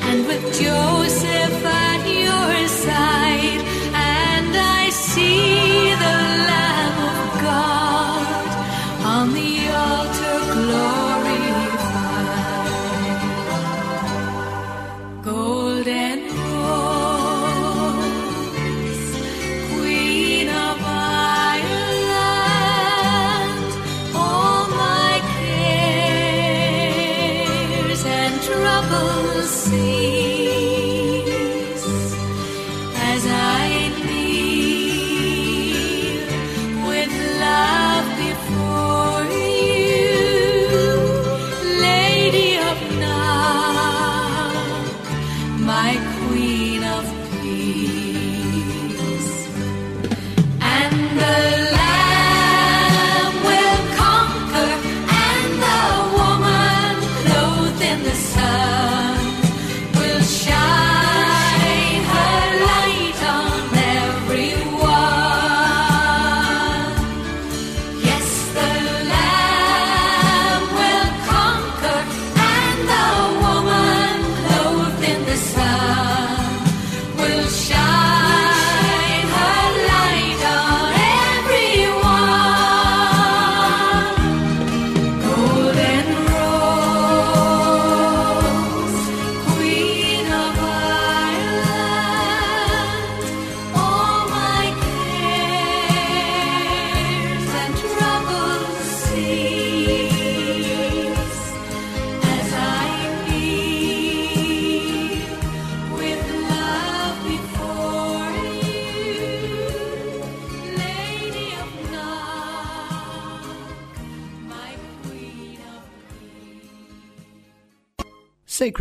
[0.08, 1.01] and with Joe.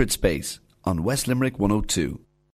[0.01, 2.19] Sacred Space on West Limerick 102.